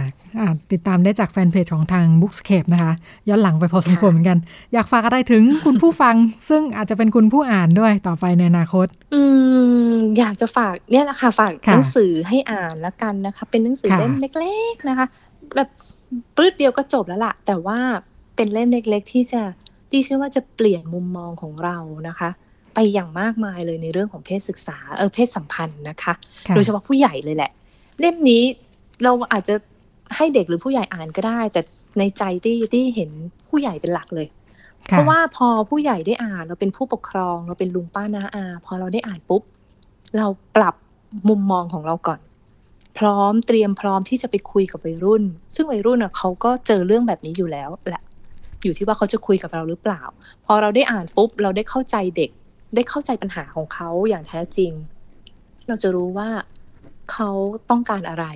[0.72, 2.92] ติดตามได้จากแฟนเพจของทาง Bookscape นะคะ
[3.28, 4.38] ย้อนหลังไปพอสมควรเหมือนกัน
[4.74, 6.14] อยากฝากอะไรถึงคุณผู้ฟัง
[6.48, 9.22] ซึ่งอาจจะเป็นคุณผู้อ่านด้วยต่อไปในอนาคต อื
[9.92, 15.06] มอยากจะฝากเนี่ยแหละค่ะฝากหนังสือให้อ่านแล้วกันนะคะ เป็นหนังสือเล่มเล็ก ๆนะคะ
[15.56, 15.68] แบบ
[16.36, 17.78] ปลื้ดเดียวก็จบแล้วล่ะ แต่ว่า
[18.36, 19.42] เป็นเล่มเล็ก ๆ ที่จะ
[19.90, 21.76] ที่เชื่อว่าจะเปลี่ยนมุมมองของเรา
[22.08, 22.30] นะคะ
[22.74, 26.14] ไปอย่างมากมายเลยในเรื่องของเพศศึกษาเออเพศสัมพันธ์นะคะ
[26.54, 27.50] โดยเฉพาะผู้ใหญ่เลยแหละ
[28.00, 28.42] เล่มนี้
[29.04, 29.54] เราอาจจะ
[30.16, 31.60] ให้เด็กหรือผู้ใหญ่อ่านก็ได้ แต่
[31.98, 33.10] ในใจที่ที่เห็น
[33.48, 34.28] ผู้ใหญ่เป็นหลักเลย
[34.88, 39.42] เพราะว่าพอผู้ใหญ่ได้อ่านเราเป็นผู้ปกครอง เราเป็นลุงป้าน้าอา พอเราได้อ่านปุ๊บ
[40.16, 40.74] เราปรับ
[41.28, 42.20] มุมมองของเราก่อน
[42.98, 45.22] พร้อมเตรียมพร้อมที่จะไปคุยกับวัยรุ่น
[45.54, 48.02] ซึ่งวัยรุ่นอะเขาก็เจอเรื่องแบบนี้อยู่แล้วแหละ
[48.62, 50.02] อยู่ที่ว่าเขาจะคุยกับเราหรือเปล่า
[50.46, 52.30] พอเราได้อ่านปุ๊บ เราได้เข้าใจเด็ก
[52.74, 54.72] ได้เข้าใจปัญหาของเขาอย่างแท้จริง
[55.68, 56.28] เราจะรู้ว่า
[57.12, 57.30] เขา
[57.70, 58.26] ต้องการอะไร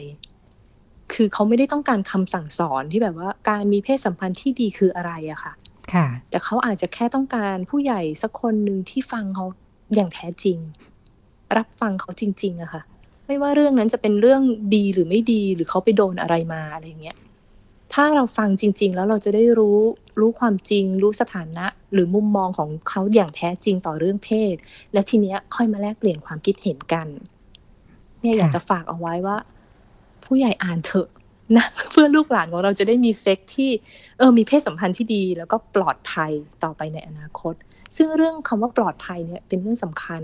[1.12, 5.52] คือเขาไม่ได้ต้องการคำสั่งสอนที่แบบว่าการมีเพศสัมพันธ์ที่ดีคืออะไรอะค่ะ
[5.92, 9.46] ค่ะ แต่เขาอาจจะแค่ต้องการผู้ใหญ่สักคนหนึ่งที่ฟังเขา
[9.94, 10.58] อย่างแท้จริง
[11.56, 12.82] รับฟังเขาจริงๆอะค่ะ
[13.26, 14.42] ไม่ว่าเรื่องนั้นจะเป็นเรื่อง
[14.74, 17.16] ดีหรือไม่ดีหรือเขาไปโดนอะไรมาอะไรเงี้ย
[17.92, 19.78] ถ้าเราฟังจริง ๆ แล้วเราจะได้รู้
[20.18, 24.54] รู้ความจริง รู้สถานะ หรือมุมมองของเขาอย่างแท้จริงต่อเรื่องเพศ
[24.92, 27.08] และทีเนี้ยค่อยมาแลกเปลี่ยนความคิดเห็นกัน
[28.20, 29.36] เนี่ยอยากจะฝากเอาไว้ว่า
[30.24, 31.08] ผู้ใหญ่อ่านเถอะ
[31.56, 33.70] นะเพื่อลูกหลานของเราจะได้มีเซ็กที่
[34.18, 36.32] เออมีเพศสัมพันธ์ที่ดี แล้วก็ปลอดภัย
[36.64, 37.54] ต่อไปในอนาคต
[37.96, 40.22] ซึ่งเรื่องคำว่าปลอดภัยเนี่ยเป็นเรื่องสำคัญ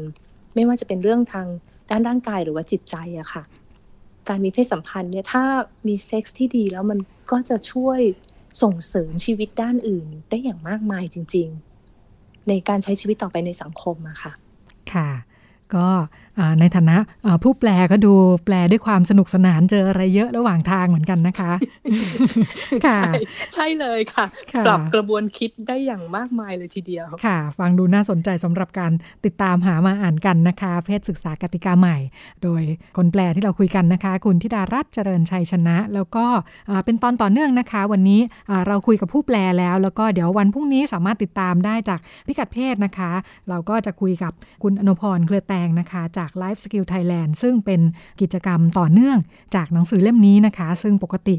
[0.55, 1.47] ไม่ว่าจะเป็นเรื่องทาง
[1.91, 3.43] ด้านร่างกายหรือว่าจิตใจอะค่ะ
[4.29, 5.45] การมีเพศสัมพันธ์เนี่ยถ้า
[5.87, 6.99] มีเซ็กส์ที่ดีแล้วมัน
[7.31, 8.01] ก็จะช่วย
[8.63, 11.49] ส่งเสริมชีวิตด้านอื่นได้อย่างมากมายจริง
[11.99, 14.33] ๆ ในการใช้ชีวิตต่อไปในสังคมอะค่ะ
[14.93, 15.11] ค่ะ
[15.75, 15.89] ก็
[16.61, 16.97] ในฐานะ
[17.43, 18.13] ผู้แปลก็ดู
[18.45, 21.53] แปลด้วยความสนุกสนานเจออะไรเยอะระหว่างทางเหมือนกันนะคะ
[22.87, 23.01] ค่ะ
[23.55, 24.27] ใช่เลยค่ะ
[24.67, 28.93] ปรับกระบวนคิดได้อย่างมากมายเลยทีเดียวค่ะ ฟังดูน่าสนใจสำหรับการ
[29.25, 31.97] ติดตามหามาอ่านกันนะคะ เพศศึกษากติกาใหม่
[32.43, 32.63] โดย
[32.97, 36.27] คนแปลที่เราคุยกันนะคะ คุณธิดารัตน์เจริญชัยชนะ แล้วก็
[36.85, 38.21] เป็นตอนต่อเนื่องนะคะ วันนี้
[38.67, 43.11] เราคุยกับผู้แปลแล้ว แล้วก็เดี๋ยววันพรุ่งนี้สามารถติดตามได้จากพิกัดเพศนะคะ
[43.49, 44.33] เราก็จะคุยกับ
[44.63, 47.81] คุณอนุพรเครือแตงนะคะจาก Life Skill Thailand ซึ่งเป็น
[48.21, 49.19] กิจกรรมต่อเนื่อง
[49.55, 51.37] จากหนังสือเล่มนี้นะคะ ซึ่งปกติ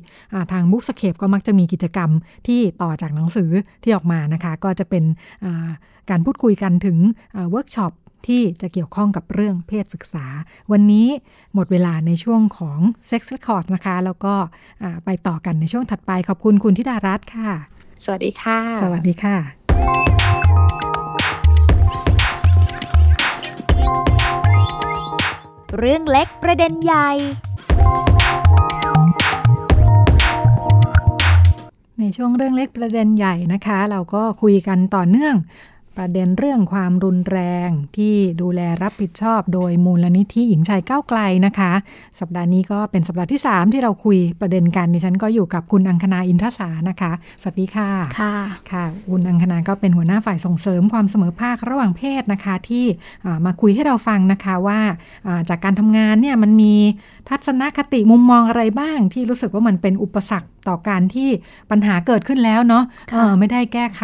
[0.51, 2.09] ทางบุ๊กสเคปก็มักจะมีกิจกรรม
[2.47, 3.49] ที่ต่อจากหนังสือ
[3.83, 5.03] ที่ออกมานะคะ ก็จะเป็น
[6.09, 6.97] การพูดคุยกันถึง
[7.51, 7.93] เวิร์กช็อป
[8.27, 10.25] ที่จะเกี่ยวข้องกับเรื่องเพศศึกษา
[10.71, 11.07] วันนี้
[11.53, 12.79] หมดเวลาในช่วงของ
[13.09, 14.33] Sex Record นะคะ แล้วก็
[15.05, 17.51] ไปต่อกันในช่วงถัดไป ขอบคุณคุณทิดารัตน์ค่ะ
[18.03, 20.24] สวัสดีค่ะ สวัสดีค่ะ
[25.79, 27.09] เรื่องเล็กประเด็นใหญ่
[31.99, 35.35] ในช่วงเรื่องเล็กประเด็นใหญ่นะคะ เราก็คุยกันต่อเนื่อง
[35.97, 41.71] ประเด็นเรื่องความรุนแรงที่ดูแลรับผิดชอบโดยมูลนิธิหญิงชายก้าวไกลนะคะ
[42.19, 47.89] สัปดาห์นี้ก็เป็นสัปดาห์ที่ 3 ที่เราคุยประเด็นกันดิฉันก็อยู่กับคุณอังคณาอินทศานะคะ สวัสดีค่ะ
[48.19, 48.35] ค่ะ
[48.71, 52.85] ค่ะ คุณอังคณาก็เป็นหัวหน้าฝ่ายส่งเสริมความเสมอภาคระหว่างเพศนะคะ ที่
[53.45, 54.79] มาคุยให้เราฟังนะคะว่า
[55.49, 56.73] จากการทำงานเนี่ยมันมี
[57.29, 61.29] ทัศนคติมุมมองอะไรบ้าง ที่รู้สึกว่ามันเป็นอุปสรรคต่อการที่
[61.71, 64.03] ปัญหาเกิดขึ้นแล้วเนาะะไม่ได้แก้ไข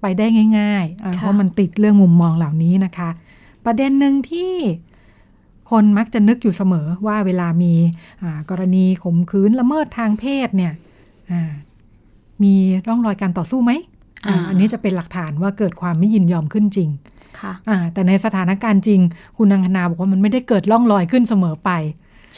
[0.00, 0.26] ไปได้
[0.58, 3.10] ง่ายๆเพราะมันติดเรื่องมุมมองเหล่านี้นะคะ
[3.64, 4.52] ประเด็นหนึ่งที่
[5.70, 7.72] คนมักจะนึกอยู่เสมอว่าเวลามี
[8.50, 10.72] กรณีข่มขืนละเมิดทางเพศเนี่ย
[12.42, 12.54] มี
[12.86, 13.72] ร่องรอยการต่อสู้ไหม
[14.26, 16.90] ออันนี้จะเป็นหลักฐานว่าเกิดความไม่ยินยอมขึ้นจริง
[17.40, 17.52] ค่ะ
[17.92, 19.00] แต่ในสถานการณ์จริง
[19.36, 21.70] คุณนางคณาบอกว่ามันไม่ได้เกิดร่องรอยขึ้นเสมอไป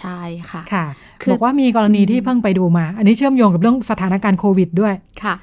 [0.01, 0.21] ใช่
[0.51, 0.87] ค่ะค่ะ
[1.31, 5.35] บอกว่ามีกรณีที่เพิ่งไปดูมา อันนี้เชื่อมโยงกับเรื่องสถานการณ์โควิดด้วยค่ะ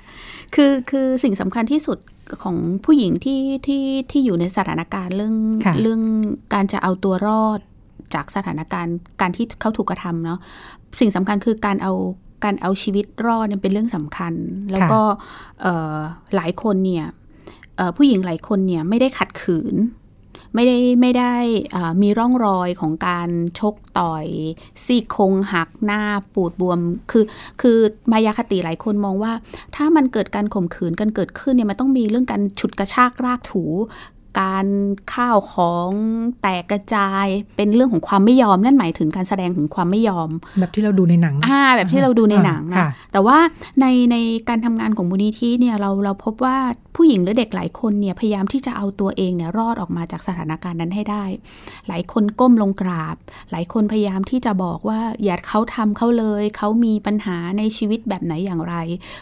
[0.56, 1.98] คือคือสิ่งสำคัญที่สุด
[2.44, 2.56] ของ
[2.86, 5.36] ผู้หญิงที่ที่ที่อยู่ในสถานการณ์เรื่อง
[5.82, 6.02] เรื่อง
[6.54, 7.60] การจะเอาตัวรอด
[8.14, 10.40] จากสถานการณ์การที่เขาถูกกระทำเนาะ
[11.00, 11.94] สิ่งสำคัญคือการเอา
[12.44, 14.34] การเอาชีวิตรอดเป็นเรื่องสำคัญ
[14.72, 15.02] แล้วก็
[16.36, 17.06] หลายคนเนี่ย
[17.98, 19.76] ผู้หญิงหลายคนเนี่ยไม่ได้ขัดขืน
[20.56, 21.34] ไม่ได้ไม่ได้
[22.02, 23.30] มีร่องรอยของการ
[23.60, 24.26] ชกต่อย
[24.86, 26.02] ซี่โครงหักหน้า
[26.34, 26.80] ปูดบวม
[27.12, 27.26] คือ
[27.62, 27.78] คือ
[28.12, 29.34] มายาคติหลายคนมองว่า
[29.76, 33.64] ถ้ามันเกิดการข่มขืนกันเกิดขึ้นเนี่ยมันต้องมีเรื่องการฉุดกระชากรากถู
[34.40, 34.66] การ
[35.14, 35.90] ข้าวของ
[36.42, 37.26] แตกกระจาย
[37.56, 43.38] เป็นเรื่องของความไม่ยอมนั่นหมายถึงการแสดงถึงความไม่ยอม แบบที่เราดูในหนังอ่าแบบที่เราดูในหนังนะแต่ว่า
[43.82, 44.16] ในใน
[44.50, 46.58] การทำงานของมูลนิธิเนี่ยเราเราพบว่า
[46.96, 51.24] ผู้หญิงหรือเด็กหลายคนเนี่ยพยายามที่จะเอาตัวเองเนี่ยรอดออกมาจากสถานการณ์นั้นให้ได้
[51.88, 53.16] หลายคนก้มลงกราบ
[53.52, 58.76] หลายคนพยายามที่จะบอกว่าอย่าเขาทำเขาเลยเขามีปัญหาในชีวิตแบบไหนอย่างไร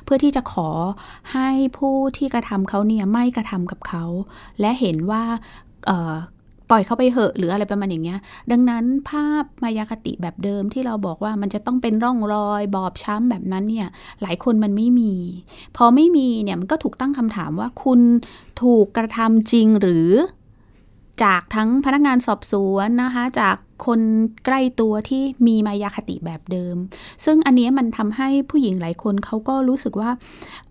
[0.03, 0.70] เพื่อที่จะขอ
[1.34, 4.03] ให้ผู้ที่กระทำเขาเนี่ยไม่กระทำกับเขา
[4.62, 5.24] และเห็นว่า
[6.70, 8.20] ปล่อยเขาไปเหอะหรืออะไรประมาณอย่างเงี้ย
[8.52, 13.88] ดังนั้นภาพมายาคติแบบเดิมที่เราบอกว่ามันจะต้องเป็นร่องรอยบอบช้ำแบบนั้นเนี่ย
[14.22, 15.14] หลายคนมันไม่มี
[15.78, 18.00] พอไม่มีเนี่ยมันก็ถูกตั้งคำถามว่าคุณ
[18.62, 20.10] ถูกกระทำจริงหรือ
[21.24, 23.55] จากทั้งพนักงานสอบสวนนะคะ จาก
[23.86, 24.01] คน
[24.45, 26.76] ใกล้ตัวที่มีมายาคติแบบเดิม
[27.26, 30.11] ซึ่งอันนี้มันทำให้ผู้หญิงหลายคนเขาก็รู้สึกว่า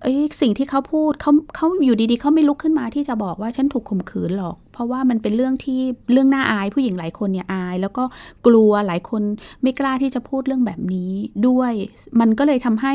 [0.03, 5.80] เอ้ยสิ่งที่เขาพูดเขาเขาอยู่ดีๆเขาไม่ลุกขึ้นมาที่จะบอกว่าฉันถูกข่มขืนหรอก เพราะว่ามันเป็นเรื่องที่
[6.12, 8.05] เรื่องน่าอาย ผู้หญิงหลายคนเนี่ยอาย แล้วก็
[8.47, 9.22] กลัวหลายคน
[9.62, 11.12] ไม่กล้าที่จะพูดเรื่องแบบนี้
[11.49, 11.72] ด้วย
[12.20, 12.94] มันก็เลยทำให้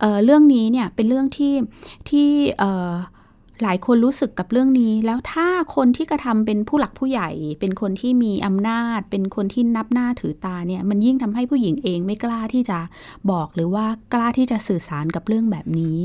[0.00, 1.54] เเรื่องนี้เนี่ยเป็นเรื่องที่
[2.08, 2.28] ที่
[3.62, 7.30] หลายคนรู้สึกกับเรื่องนี้ แล้วถ้าคนที่กระทำเป็นผู้หลักผู้ใหญ่
[7.60, 12.78] เป็นคนที่มีอำนาจ เป็นคนที่นับหน้าถือตาเนี่ยมันยิ่งทำให้ผู้หญิงเองไม่กล้าที่จะ
[13.30, 15.98] บอกหรือว่ากล้าที่จะสื่อสารกับเรื่องแบบนี้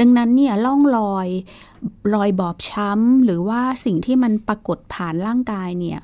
[0.00, 1.28] ดังนั้นเนี่ยล่องรอย
[2.14, 6.00] รอยบอบช้ำหรือว่าสิ่งที่มันปรากฏผ่านร่างกายเนี่ย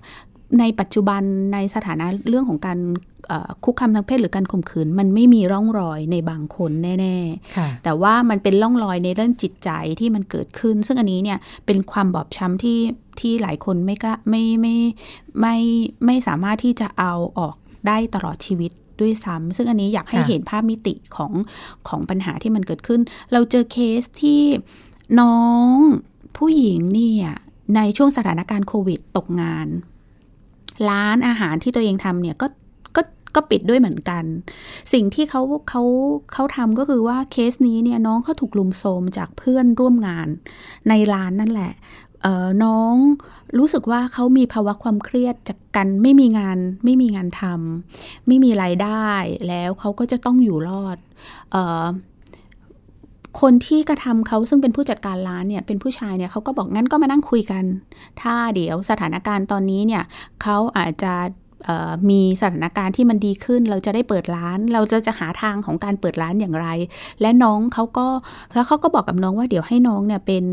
[0.60, 2.78] ในปัจจุบันในสถานะเรื่องของการ
[3.64, 12.78] คุกคามทางเพศหรือการข่มขืน มันไม่มีร่องรอยในบางคนแน่ๆ แต่ว่ามันเป็นร่องรอยในเรื่องจิตใจที่มันเกิดขึ้น ซึ่งอันนี้เนี่ยเป็นความบอบช้ำที่
[13.20, 14.76] ที่หลายคนไม่กล้าไม่ไม่
[15.40, 15.56] ไม่
[16.06, 21.32] ไม่สามารถที่จะเอาออกได้ตลอดชีวิตด้วยซ้ำซึ่งอันนี้อยากให้เห็นภาพมิติของ
[21.88, 23.00] ของปัญหาที่มันเกิดขึ้น
[23.32, 24.40] เราเจอเคสที่
[25.20, 25.38] น้อ
[25.72, 25.74] ง
[26.36, 27.28] ผู้หญิงเนี่ย
[27.76, 29.68] ในช่วงสถานการณ์โควิดตกงาน
[30.90, 32.46] ร้านอาหารที่ตัวเองทำเนี่ยก็
[32.96, 33.02] ก็
[33.34, 34.24] ก็ปิดด้วยเหมือนกัน
[34.92, 35.82] สิ่งที่เขาเขา
[36.32, 40.28] เขาทำก็คือว่าเคสนี้เนี่ยน้องเขาถูกลุมโทมจากเพื่อนร่วมงาน
[40.88, 41.72] ในร้านนั่นแหละ
[42.64, 42.94] น้อง
[43.58, 49.08] รู้สึกว่าเขามีภาวะความเครียดจากกันไม่มีงานไม่มีงานทำไม่มีรายได้
[49.48, 50.98] แล้วเขาก็จะต้องอยู่รอด
[51.54, 51.84] ออ
[53.40, 57.64] คนที่กระทำเขาซึ่งเป็นผู้จัดการร้านเนี่ยเป็นผู้ชายเนี่ยเขาก็บอกงั้นก็มานั่งคุยกัน
[58.20, 60.02] ถ้าเดี๋ยวสถานการณ์ตอนนี้เนี่ย
[60.42, 61.14] เขาอาจจะ
[62.10, 66.68] มีสถานการณ์ที่มันดีขึ้น เราจะได้เปิดร้าน เราจะจะหาทางของการเปิดร้านอย่างไร
[67.20, 68.06] และน้องเขาก็
[68.54, 70.44] แล้วเขาก็บอกกับน้องว่าเดี๋ยวให้น้องเนี่ยเป็น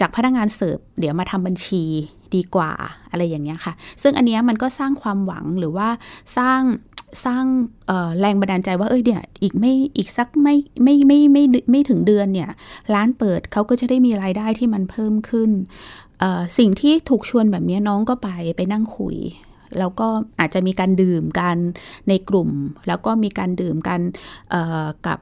[0.00, 1.84] จากพนักงานเสิร์ฟเดี๋ยวมาทำบัญชี
[2.34, 2.72] ดีกว่า
[3.10, 5.88] อะไรอย่างเงี้ยค่ะ ซึ่งอันเนี้ยมันก็สร้างความหวังหรือว่า
[6.38, 6.60] สร้าง
[7.24, 7.44] สร้าง
[8.20, 12.50] แรงบันดาลใจว่าเอ้ยเนี่ยอีกไม่อีกสักไม่ไม่ไม่ไม่ไม่ถึงเดือนเนี่ย
[12.94, 15.50] ร้านเปิดเขาก็จะได้มีรายได้ที่มันเพิ่มขึ้น
[16.58, 19.16] สิ่งที่ถูกชวนแบบนี้น้องก็ไปไปนั่งคุย
[19.78, 20.08] แล้วก็
[20.40, 21.56] อาจจะมีการดื่มกัน
[22.08, 22.50] ในกลุ่ม
[22.88, 24.00] แล้วก็มีการดื่มกัน
[25.06, 25.18] กับ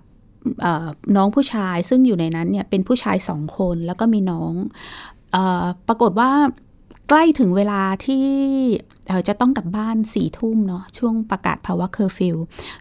[1.17, 4.53] น้องผู้ชายซึ่งอยู่ในนั้นเนี่ยเป็นผู้ชายสองคนแล้วก็มีน้อง
[5.35, 5.37] อ
[5.89, 6.31] ปรากฏว่า
[7.09, 8.25] ใกล้ถึงเวลาที่
[9.29, 12.37] จะต้องกลับบ้านสี่ทุ่มเนาะช่วงประกาศภาวะเคอร์ฟิว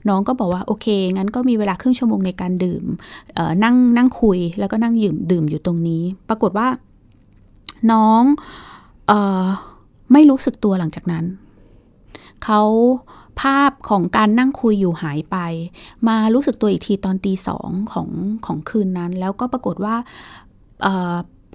[0.07, 2.83] น้องก็บอกว่าโอเค งั้นก็มีเวลาครึ่งชั่วโมงในการดื่ม
[3.63, 6.67] นั่งนั่งคุยแล้วก็นั่งยืมดื่มอยู่ตรงนี้ ปรากฏว่า
[7.91, 8.23] น้อง
[9.09, 9.11] อ
[9.43, 9.45] อ
[10.13, 11.25] ไม่รู้สึกตัวหลังจากนั้น
[12.43, 12.61] เขา
[13.41, 15.37] ภาพของการนั่งคุยอยู่หายไป
[16.07, 18.09] มารู้สึกตัวอีกทีตอนตีสองของ
[18.45, 19.95] ของคืนนั้น แล้วก็ปรากฏว่า
[20.81, 20.85] เ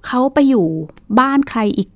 [0.06, 0.66] เขาไปอยู่
[1.20, 1.88] บ้านใครอีก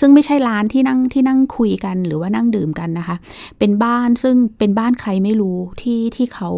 [0.00, 3.16] ซึ่งไม่ใช่ร้านที่นั่งที่นั่งคุยกันหรือว่านั่งดื่มกันนะคะ
[3.58, 6.50] เป็นบ้านซึ่งเป็นบ้านใครไม่รู้ที่ที่เขา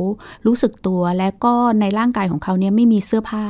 [0.47, 3.45] รู้สึกตัว และก็ในร่างกายของเขาเนี่ยไม่มีเสื้อผ้า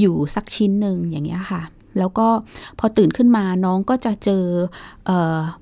[0.00, 1.62] อยู่สักชิ้นหนึ่งอย่างเงี้ยค่ะ
[1.98, 2.28] แล้วก็
[2.78, 4.44] พอตื่นขึ้นมาน้องก็จะเจอ
[5.08, 5.10] อ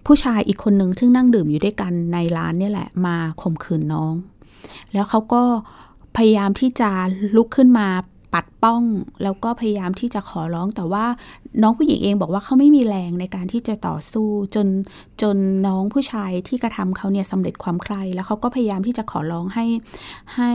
[0.07, 4.15] ผู้ชายอีกคนหนึ่งซึ่งนั่งดื่มอยู่ด้วยกันในร้านนี่แหละมาข่มขืนน้อง
[4.93, 5.43] แล้วเขาก็
[6.17, 6.91] พยายามที่จะ
[7.37, 7.89] ลุกขึ้นมา
[8.35, 8.83] ปัดป้อง
[9.23, 11.05] แล้วก็พยายามที่จะขอร้องแต่ว่า
[11.63, 14.67] น้องผู้หญิงเองบอกว่าเขาไม่มีแรงในการที่จะต่อสู้จน
[15.23, 19.67] จนน้องผู้ชายที่กระทำเขาเนี่ยสำเร็จความใคร่แล้วเขาก็พยายามที่จะขอร้องให้
[20.37, 20.51] ให้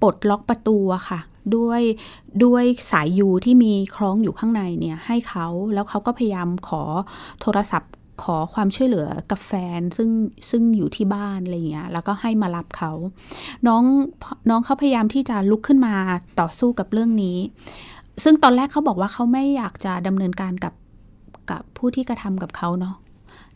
[0.00, 1.20] ปลดล็อกประตูอะค่ะ
[1.56, 1.82] ด้วย
[2.44, 6.82] ด้วยสายยูที่มีคล้องอยู่ข้างในเนี่ยให้เขาแล้วเขาก็พยายามขอ
[7.40, 7.92] โทรศัพท์
[8.22, 10.10] ขอความช่วยเหลือกับแฟนซึ่ง
[10.50, 12.92] ซึ่งอยู่ที่บ้านอะไรเงี้ยแล้วก็ให้มารับเขา
[13.66, 13.82] น้อง
[14.50, 15.94] น้องเขาพยายามที่จะลุกขึ้นมา
[16.40, 17.36] ต่อสู้กับเรื่องนี้
[18.24, 20.74] ซึ่งตอนแรกเขาบอกว่าเขาไม่อยากจะดำเนินการกับ
[21.50, 22.94] กับผู้ที่กระทำกับเขาเนาะ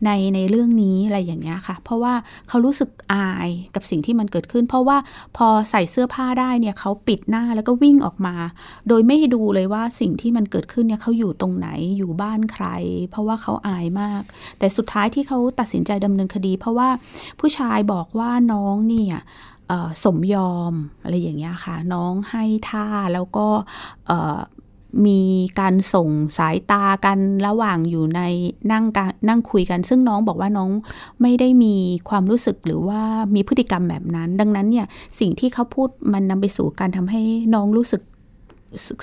[0.05, 2.15] ในในเรื่องนี้อะไรอย่างเงี้ยค่ะ เพราะว่า
[2.49, 4.97] เขารู้สึกอายกับสิ่งที่มันเกิดขึ้น เพราะว่า
[5.37, 8.35] พอใส่เสื้อผ้าได้เนี่ยเขาปิดหน้าแล้วก็วิ่งออกมา
[8.89, 11.69] โดยไม่ดูเลยว่าสิ่งที่มันเกิดขึ้นเนี่ยเขาอยู่ตรงไหน
[11.99, 12.67] อยู่บ้านใคร
[13.11, 14.23] เพราะว่าเขาอายมาก
[14.59, 16.89] แต่สุดท้ายที่เขาตัดสินใจดำเนินคดี เพราะว่า
[17.41, 19.17] ผู้ชายบอกว่าน้องเนี่ย
[20.05, 20.73] สมยอม
[21.03, 23.47] อะไรอย่างเงี้ยค่ะ น้องให้ท่าแล้วก็
[25.07, 25.21] มี
[25.61, 26.09] การส่ง
[26.39, 28.21] สายตากันระหว่างอยู่ใน
[28.73, 30.71] นั่งการนั่งคุยกัน ซึ่งน้องบอกว่าน้อง
[31.23, 31.75] ไม่ได้มี
[32.09, 33.01] ความรู้สึกหรือว่า
[33.35, 34.87] มีพฤติกรรมแบบนั้น ดังนั้นเนี่ย
[35.21, 37.23] สิ่งที่เขาพูดมันนำไปสู่การทำให้
[37.55, 38.03] น้องรู้สึก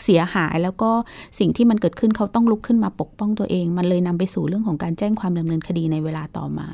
[0.03, 0.91] เสียหายแล้วก็
[1.39, 6.67] สิ่งที่มันเกิดขึ้นเขาต้องลุกขึ้นมาปกป้องตัวเอง มันเลยนำไปสู่เรื่องของการแจ้งความดำเนินคดีในเวลาต่อมา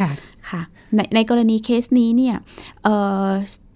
[0.00, 0.10] ค่ะ
[0.48, 0.62] ค่ะ
[0.94, 2.36] ในในกรณีเคสนี้เนี่ย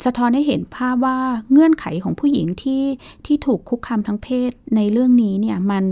[0.04, 1.18] สะท้อนให้เห็นภาพว่า
[1.52, 2.82] เงื่อนไขของผู้หญิงที่
[3.26, 5.84] ที่ถูกคุกคามทางเพศในเรื่องนี้เนี่ยมัน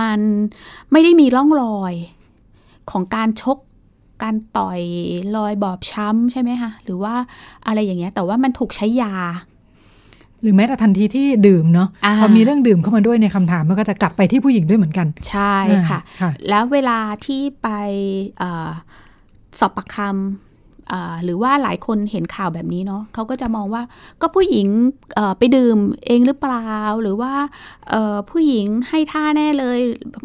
[0.00, 0.20] มัน
[0.92, 1.94] ไม่ได้มีร่องรอย
[2.90, 3.58] ของการชก
[4.22, 4.80] การต่อย
[5.36, 7.14] รอยบอบช้ำใช่ไหมคะหรือว่า
[7.66, 9.14] อะไรอย่างเงี้ยแต่ว่ามันถูกใช้ยา
[10.42, 11.88] หรือแม้แต่ทันทีที่ดื่มเนาะ
[12.20, 15.56] พอมีเรื่องดื่มเข้ามาด้วยในคำถามมันก็จะกลับไปที่ผู้หญิงด้วยเหมือนกัน ใช่
[15.88, 16.00] ค่ะ
[16.48, 17.68] แล้วเวลาที่ไป
[19.58, 23.82] สอบปากคำหรือว่าหลายคนเห็นข่าวแบบนี้เนาะเขาก็จะมองว่า
[24.20, 24.68] ก็ผู้หญิง
[25.38, 26.72] ไปดื่มเองหรือเปล่า
[27.02, 27.32] หรือว่า
[28.30, 29.78] ผู้หญิงให้ท่าแน่เลย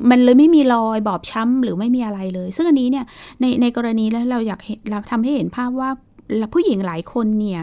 [0.09, 3.05] มันเลยไม่มีรอยบอบช้ำหรือไม่มีอะไรเลย ซึ่งอันนี้เนี่ย
[3.39, 4.59] ในในกรณีแล้วเราอยาก
[4.89, 5.89] เราทำให้เห็นภาพว่า
[6.53, 7.61] ผู้หญิงหลายคนเนี่ย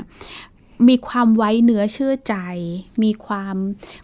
[0.88, 2.36] มีความไว้เนื้อเชื่อใจ
[3.02, 3.56] มีความ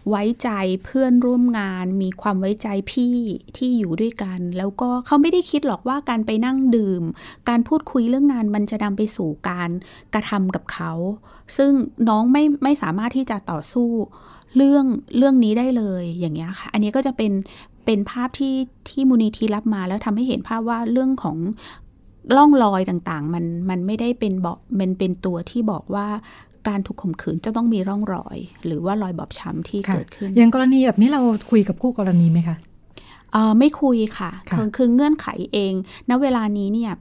[0.09, 0.49] ไว้ใจ
[0.85, 3.17] เพื่อนร่วมงาน มีความไว้ใจพี่
[3.57, 7.03] ที่อยู่ด้วยกัน แล้วก็เขาไม่ได้คิดหรอกว่าการไปนั่งดื่ม
[7.49, 9.69] การพูดคุยเรื่องงานมันจะนำไปสู่การ
[10.13, 10.91] กระทำกับเขา
[11.57, 11.71] ซึ่ง
[12.09, 13.89] น้องไม่ไม่สามารถที่จะต่อสู้
[14.55, 14.85] เรื่อง
[15.17, 17.31] เรื่องนี้ได้เลยอย่างเงี้ยค่ะ อันนี้ก็จะเป็น
[17.85, 18.55] เป็นภาพที่
[18.89, 21.37] ที่มูนีทีรับมาแล้วทำให้เห็นภาพว่าเรื่องของ
[22.35, 26.07] ล่องรอยต่างๆ มันมันไม่ได้เป็นบอกมันเป็นตัวที่บอกว่า
[26.67, 32.57] การถูกข่มขืนจะต้องมีร่องรอย หรือว่ารอยบอบช้ำที่เกิดขึ้น อย่างกรณีแบบนี้เราคุยกับคู่กรณีไหมคะ
[33.59, 35.73] ไม่คุยค่ะคือคือเงื่อนไขเอง
[36.09, 36.93] ณ เวลานี้เนี่ย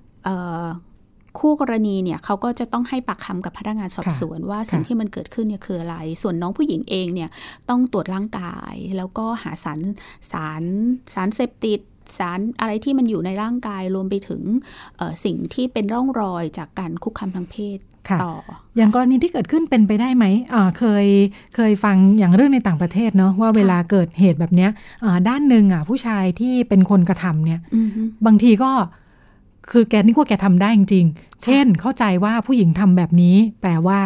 [1.38, 7.30] คู่กรณีเนี่ยเขาก็จะต้องให้ปากคำกับพนักงานสอบสวนว่าสิ่งที่มันเกิดขึ้นเนี่ยคืออะไร ส่วนน้องผู้หญิงเองเนี่ย
[7.68, 9.80] ต้องตรวจร่างกาย แล้วก็หาสาร
[10.32, 10.62] สาร
[11.14, 11.80] สารเสพติด
[12.18, 14.42] สารอะไรที่มันอยู่ในร่างกายรวมไปถึง
[15.24, 17.78] สิ่งที่เป็นร่องรอยจากการคุกคามทางเพศ
[18.24, 18.34] ต่อ
[18.76, 20.24] อย่างกรณีที่เกิดขึ้นเป็นไปได้ไหม
[20.78, 21.06] เคย
[21.54, 24.70] เคยฟังอย่างเรื่องในต่างประเทศเนาะว่าเวลาเกิดเหตุแบบเนี้ย
[25.28, 27.60] ด้านหนึ่งอะผู้ชายที่เป็นคนกระทำเนี่ย
[28.26, 28.70] บางทีก็
[29.70, 34.00] คือแกนี่ว่าแกทำได้จริงๆ เช่นเข้าใจว่าผู้หญิงทำแบบนี้ แปลว่า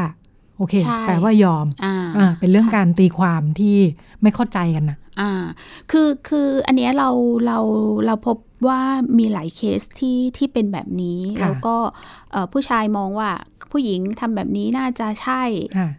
[0.56, 0.74] โอเค
[1.06, 3.76] แปลว่ายอมอ่าเป็นเรื่องการตีความที่
[4.22, 5.44] ไม่เข้าใจกันนะ อ่า
[5.90, 7.10] คือคืออันเนี้ยเรา
[7.46, 7.58] เรา
[8.06, 8.36] เราพบ
[8.68, 8.82] ว่า
[9.18, 11.76] มีหลายเคสที่ที่เป็นแบบนี้ แล้วก็
[12.52, 13.30] ผู้ชายมองว่า
[13.72, 15.42] ผู้หญิงทำแบบนี้น่าจะใช่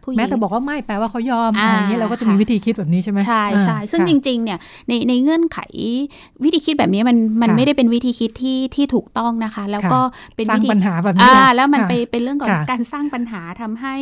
[0.03, 5.59] ผู้หญิงแม้แต่บอกว่าไม่แปลว่าเขายอมอะไรเงี้ยเราก็จะมีวิธีคิดแบบนี้ใช่ไหมใช่ใช่ซึ่งจริงๆเนี่ยในในเงื่อนไข
[6.43, 9.99] วิธีคิดแบบนี้มันมันไม่ได้เป็นวิธีคิดที่ที่ถูกต้องนะคะ แล้วก็
[10.35, 13.95] เป็นวิธีปัญหาแบบนี้แล้วมันไปเป็นเรื่องของการสร้างปัญหาทำให้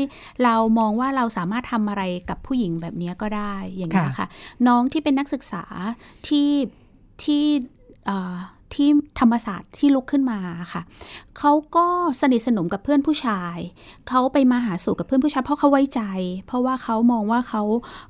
[0.43, 4.27] เรามองว่าเราสามารถทำอะไรกับผู้หญิงแบบนี้ก็ได้อย่างนี้ค่ะ
[4.67, 5.63] น้องที่เป็นนักศึกษา
[6.27, 6.49] ที่
[7.23, 7.43] ที่
[8.75, 8.89] ที่
[9.19, 10.39] ธรรมศาสตร์ที่ลุกขึ้นมา
[10.73, 10.81] ค่ะ
[11.37, 11.85] เขาก็
[12.21, 13.57] สนิทสนมกับเพื่อนผู้ชาย
[14.09, 16.01] เขาไปมาหาสู่กับเพื่อนผู้ชาย เพราะเขาไว้ใจ
[16.47, 17.63] เพราะว่าเขามองว่าเขา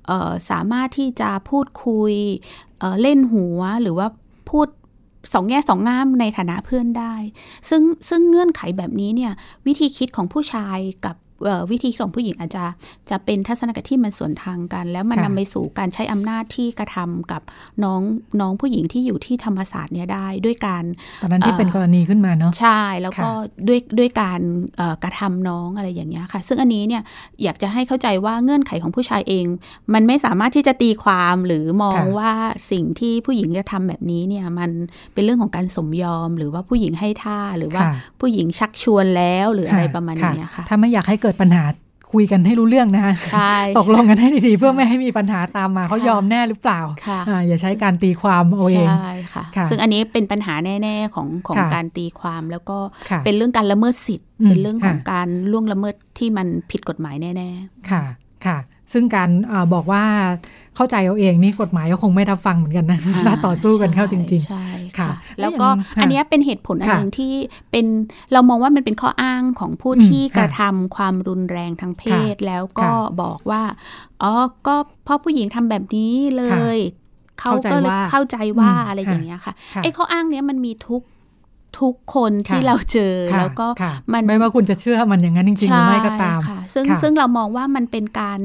[0.08, 2.14] เสามารถที่จะพูดคุย
[2.80, 4.08] เเล่นหัวหรือว่า
[4.50, 4.68] พูด
[5.34, 7.14] สองแง่สองงามในฐานะเพื่อนได้
[7.70, 9.34] ซึ่งซึ่งเงื่อนไขแบบนี้เนี่ย
[9.66, 11.16] วิธีคิดของผู้ชายกับ
[11.72, 12.66] วิธีของผู้หญิงอาจจะ
[13.10, 17.42] จะเป็นทัศนคติที่มันสวนทางกัน แล้วมันนำไปสู่การใช้อำนาจที่กระทำกับ
[17.84, 18.02] น้อง
[18.42, 20.84] น้องผู้หญิงที่อยู่ที่ธรรมศาสตร์เนี่ยได้ด้วยการ
[21.22, 23.30] ตอนนั้นที่เป็นกรณีขึ้นมาเนาะใช่แล้วก็
[23.68, 24.42] ด้วยด้วยการ
[25.04, 27.02] กระทำน้องอะไรอย่างเงี้ยค่ะ ซึ่งอันนี้เนี่ย
[27.44, 29.46] อยากจะให้เข้าใจว่าเงื่อนไขของผู้ชายเอง
[29.94, 32.32] มันไม่สามารถที่จะตีความหรือมองว่า
[32.72, 34.70] สิ่งที่ผู้หญิงจะทำแบบนี้เนี่ยมัน
[35.14, 37.84] เป็นเรื่องของการสมยอม หรือว่าผู้หญิงให้ท่าหรือว่า
[38.20, 41.64] ผู้หญิงชักชวนแล้วหรืออะไรประมาณนี้ค่ะถ้าไม่อยากให้เกิดปัญหา
[42.14, 43.14] คุยกันให้รู้เรื่องนะคะ
[43.80, 46.82] ตกลงกันให้ดีๆ เพื่อไม่ให้มีปัญหาตามมาเขายอมแน่หรือเปล่า
[47.48, 52.78] อย่าใช้การตีความเอาเองใช่ค่ะ ซึ่งอันนี้เป็นปัญหาแน่ ๆ ของของการตีความแล้วก็
[53.26, 58.04] เป็นเรื่องการละเมิดสิทธิ์ เป็นเรื่องของการล่วงละเมิดที่มันผิดกฎหมายแน่ ๆ ค่ะ
[58.46, 58.58] ค่ะ
[58.94, 60.04] ซึ่งการอบอกว่า
[60.78, 64.68] เข้าใจเอาเองนี่กฎหมายก็คงไม่รับฟังเหมือนกันนะน่าต่อสู้กันเข้าจริงๆใช่
[64.98, 65.10] ค่ะ
[65.40, 65.68] แล้วก็
[66.00, 67.34] อันนี้เป็นเหตุผลอันหนึ่งที่
[67.72, 67.86] เป็น
[68.34, 72.04] เรามองว่ามันเป็นข้ออ้างของผู้ที่กระทำความรุนแรงทางเพ
[72.34, 72.90] ศ แล้วก็
[73.22, 73.64] บอกว่า
[74.24, 74.34] อ๋อ
[74.68, 76.44] ก็เพราะผู้หญิงทำแบบนี้เล
[76.76, 76.78] ย
[77.40, 79.54] เขาก็เลยเข้าใจว่าอะไรอย่างเงี้ยค่ะ
[79.84, 81.02] ไอ้ข้ออ้างเนี้ยมันมีทุก
[81.80, 83.68] ทุกคนที่เราเจอแล้วก็
[84.14, 86.40] มันไม่ว่าคุณจะเชื่อมันอย่างนั้นจริงๆหรือไม่ก็ตาม
[86.74, 88.40] ซึ่งซึ่งเรามองว่ามันเป็นการ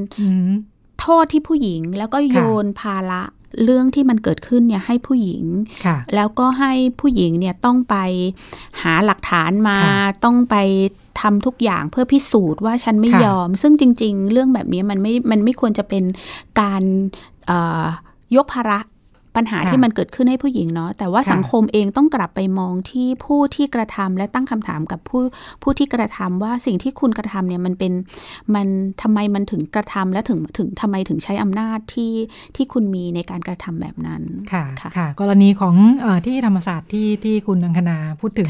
[1.02, 3.22] โทษที่ผู้หญิงแล้วก็โยนภาระ
[3.64, 5.44] เรื่องที่มันเกิดขึ้นเนี่ยให้ผู้หญิง
[6.14, 7.96] แล้วก็ให้ผู้หญิงเนี่ยต้องไป
[8.82, 9.78] หาหลักฐานมา
[10.24, 10.56] ต้องไป
[11.20, 16.04] ทำทุกอย่างเพื่อพิสูจน์ว่าฉันไม่ยอม ซึ่งจริง ๆ เรื่องแบบนี้มันไม่มันไม่ควรจะเป็น
[16.60, 16.82] การ
[18.36, 18.78] ยกภาระ
[19.36, 25.22] ปัญหาที่มันเกิดขึ้นให้ผู้หญิงเนาะแต่ว่าสังคมเองต้องกลับไปมองที่ผู้ที่กระทำและตั้งคำถามกับผู้
[25.62, 27.92] ผู้ที่กระทำว่าสิ่งที่คุณกระทำเนี่ยมันเป็น
[28.54, 28.66] มัน
[29.02, 32.12] ทำไมมันถึงกระทำและถึงถึงทำไมถึงใช้อำนาจที่
[32.56, 34.22] ที่คุณมีในการกระทำแบบนั้น
[34.52, 34.64] ค่ะ
[34.96, 35.74] ค่ะกรณีของ
[36.04, 38.48] อที่ธรรมศาสตร์ที่ที่คุณอังคณาพูดถึง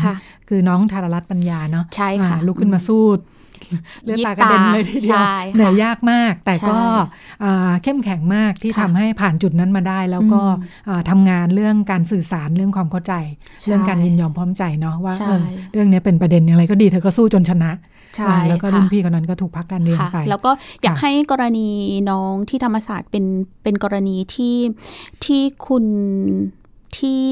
[0.48, 3.02] คือน้องธารรัตน์ปัญญาเนาะใช่ค่ะลุกขึ้นมาสู้
[4.04, 5.22] เลือดตากระเด็นเลยทีเดียว
[5.54, 6.78] เหนื่อยยากมาก แต่ก็
[7.82, 10.42] เข้มแข็งมากที่ทำให้ผ่านจุดนั้นมาได้ แล้วก็
[11.10, 13.14] ทำงานเรื่องการสื่อสารเรื่องความเข้าใจ
[13.66, 15.14] เรื่องการยินยอมพร้อมใจเนาะว่า
[15.72, 17.72] เรื่องนี้เป็นประเด็นอย่างไรก็ดีเธอก็สู้จนชนะ
[18.48, 20.50] แล้วก็รุ่นพี่คนนั้นก็ถูกพักการเรียนไป แล้วก็
[20.82, 21.68] อยากให้กรณี
[22.10, 23.24] น้องที่ธรรมศาสตร์เป็น
[23.62, 24.56] เป็นกรณีที่
[25.24, 25.84] ที่คุณ
[26.98, 27.22] ที่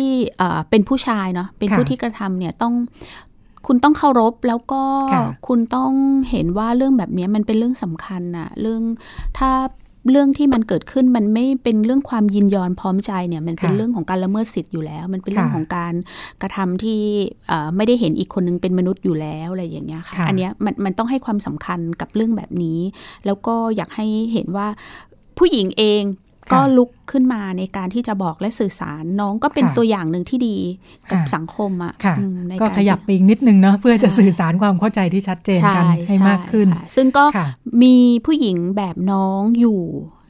[0.70, 2.74] เป็นผู้ชายเนาะเป็นผู้ที่กระทำเนี่ยต้อง
[3.66, 4.82] คุณต้องเคารพแล้วก็
[5.46, 5.92] คุณต้อง
[6.30, 8.82] เห็นว่าเรื่องแบบนี้มันเป็นเรื่องสำคัญอะเรื่อง
[9.38, 9.50] ถ้า
[10.10, 15.94] เรื่องที่มันเกิดขึ้นมันไม่เป็นเรื่องความยินยอมพร้อมใจเนี่ยมันเป็นเรื่องของการละเมิดสิทธิ์อยู่แล้ว มันเป็นเรื่องของการ
[16.42, 17.00] กระทำที่
[17.76, 22.78] ไม่ได้เห็นอีกคนนึงเป็นมนุษย์อยู่แล้วอะไรอย่างเงี้ยค่ะอันเนี้ยมันมันต้องให้ความสำคัญกับเรื่องแบบนี้
[23.26, 24.66] แล้วก็อยากให้เห็นว่า
[25.38, 26.02] ผู้หญิงเอง
[26.52, 30.56] ก็ลุกขึ้นมาในการที่จะบอกและสื่อสารน้องก็เป็นตัวอย่างหนึ่งที่ดี
[31.10, 31.94] กับสังคมอะ
[32.60, 37.24] ก็ขยับไปอีกนิดนึงเนาะเพื่อจะสื่อสารความเข้าใจที่ชัดเจนกันให้มากขึ้น ซึ่งก็
[37.82, 37.96] มี
[38.26, 39.82] ผู้หญิงแบบน้องอยู่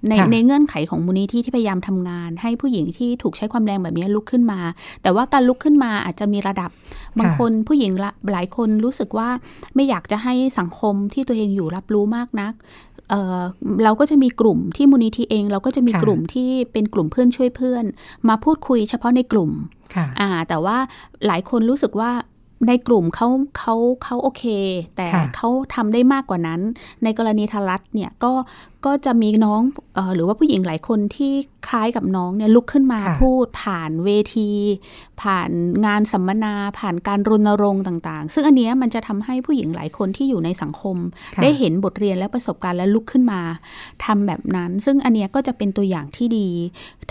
[0.08, 4.60] ในในเงื่อนไขของมูลนิธิที่พยายามทำงาน ให้ผู้หญิงที่ถูกใช้ความแรงแบบนี้ลุกขึ้นมา
[5.02, 6.70] แต่ว่าการลุกขึ้นมาอาจจะมีระดับ
[7.18, 7.92] บางคนผู้หญิง
[8.32, 9.28] หลายคนรู้สึกว่า
[9.74, 12.52] ไม่อยากจะให้สังคมที่ตัวเองอยู่รับรู้มากนัก
[13.10, 17.84] เเราก็จะมีกลุ่มที่มูลนิธิเอง เราก็จะมีกลุ่มที่เป็นกลุ่มเพื่อนช่วยเพื่อน
[18.28, 19.50] มาพูดคุยเฉพาะในกลุ่ม
[20.20, 20.76] อ่าแต่ว่า
[21.26, 22.10] หลายคนรู้สึกว่า
[22.68, 24.44] ในกลุ่มเขาเขาเขาโอเค
[24.96, 25.06] แต่
[25.36, 26.60] เขาทำได้มากกว่านั้น
[27.04, 28.32] ในกรณีทารัตเนี่ยก็
[28.86, 29.60] ก็จะมีน้อง
[29.96, 31.32] ออหรือว่าผู้หญิงหลายคนที่
[31.68, 34.50] คล้ายกับน้องเนี่ยลุกขึ้นมาพูดผ่านเวที
[35.22, 35.50] ผ่าน
[35.86, 40.96] งานสัมมนา ผ่านการรณรงค์ต่างๆ ซึ่งอันนี้มันจะทำให้ผู้หญิงหลายคนที่อยู่ในสังคม
[41.42, 43.40] ได้เห็นบทเรียนและประสบการณ์และลุกขึ้นมา
[44.04, 46.48] ทำแบบนั้น ซึ่งอันนี้ก็จะเป็นตัวอย่างที่ดี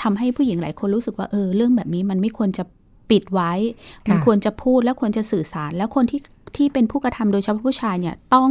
[0.02, 2.64] ทำให้ผู้หญิงหลายคนรู้สึกว่าเออเรื่องแบบนี้มันไม่ควรจะ
[3.12, 3.52] ปิดไว้
[4.10, 6.22] มันควรจะพูดและควรจะสื่อสาร แล้วคนที่
[6.58, 8.50] ที่เป็นผู้กระทำโดยเฉพาะผู้ชายเนี่ยต้อง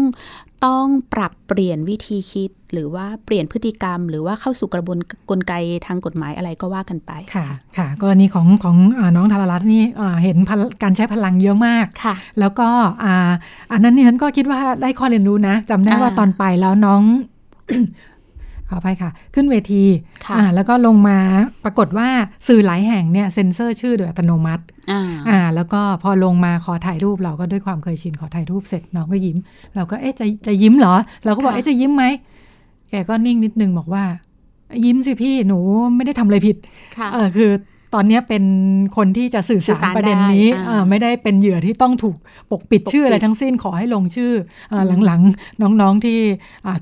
[0.66, 4.98] ต้องปรับเปลี่ยนวิธีคิด หรือว่าเปลี่ยนพฤติกรรม หรือว่าเข้าสู่กระบวน
[5.30, 5.52] กลไก
[5.86, 7.46] ทางกฎหมายอะไรก็ว่ากันไปค่ะ
[7.76, 8.76] ค่ะ กรณีของของ
[9.16, 9.82] น้องธารรัตน์นี่
[10.22, 10.36] เห็น
[10.82, 12.68] การใช้พลังเยอะมากค่ะ แล้วก็
[13.72, 17.02] อันนั้นนี่ฉันก็คิดว่าได้ข้อเรียนรู้นะจำได้ว่าตอนไปแล้วน้อง
[18.68, 19.84] ขออภัยค่ะ ขึ้นเวที
[20.38, 21.18] อ่าแล้วก็ลงมา
[21.64, 22.08] ปรากฏว่า
[22.48, 24.64] สื่อหลายแห่งเนี่ยเซ็นเซอร์ชื่อโดยอัตโนมัติ
[25.28, 29.36] อ่าแล้วก็พอลงมาขอถ่ายรูปเราก็ด้วยความเคยชินขอถ่ายรูปเสร็จน้องก็ยิ้ม
[29.74, 30.94] เราก็เอ๊ะจะจะยิ้มเหรอ
[31.24, 32.04] เราก็บอกเอ๊ะจะยิ้มไหม
[32.90, 34.04] แกก็นิ่งนิดนึงบอกว่า
[34.84, 35.58] ยิ้มสิพี่หนู
[35.96, 36.56] ไม่ได้ทำอะไรผิด
[37.12, 37.50] เออคือ
[37.95, 38.45] ตอนนี้เป็น
[38.97, 40.47] คนที่จะสื่อสารประเด็นนี้
[40.89, 42.16] ไม่ได้เป็นเหยื่อที่ต้องถูก
[42.51, 44.32] ปกปิดชื่ออะไรทั้งสิ้นขอให้ลงชื่อ
[45.07, 46.18] หลังๆ น้องๆที่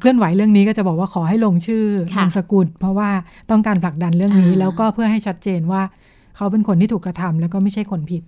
[0.00, 1.84] เคลื่อนไหวเรื่องนี้ก็จะบอกว่าขอให้ลงชื่อ
[2.18, 3.10] นามสกุล เพราะว่า
[3.50, 5.82] ต้องการผลักดันเรื่องนี้แล้วก็เพื่อให้ชัดเจนว่า
[6.36, 8.22] เขาเป็นคนที่ถูกกระทำแล้วก็ไม่ใช่คนผิด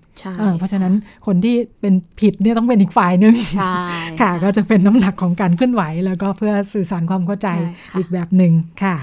[0.59, 0.93] เพราะฉะนั้น
[1.27, 3.35] คนที่เป็นผิดเนี่ยต้องเป็นอีกฝ่ายหนึ่ง
[4.21, 7.49] ค่ะ ก็จะเป็นน้ำหนักของการเคลื่อนไหว แล้วก็เพื่อสื่อสารความเข้าใจ
[7.97, 8.53] อีกแบบหนึ่ง
[8.83, 8.97] ค่ะ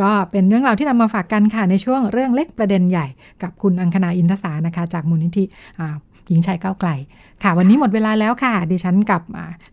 [0.00, 3.06] ก็เป็นเรื่องราวที่นำมาฝากกันค่ะในช่วงเรื่องเล็กประเด็นใหญ่
[3.42, 5.44] กับคุณอังคณาอินทศานะคะ จากมูลนิธิ
[6.28, 6.90] หญิงชายก้าวไกล
[7.42, 9.22] ค่ะ วันนี้หมดเวลาแล้วค่ะ ดิฉันกับ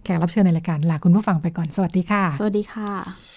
[0.03, 3.36] แขกรับเชิญในรายการลาคุณผู้ฟังไปก่อนสวัสดีค่ะ สวัสดีค่ะ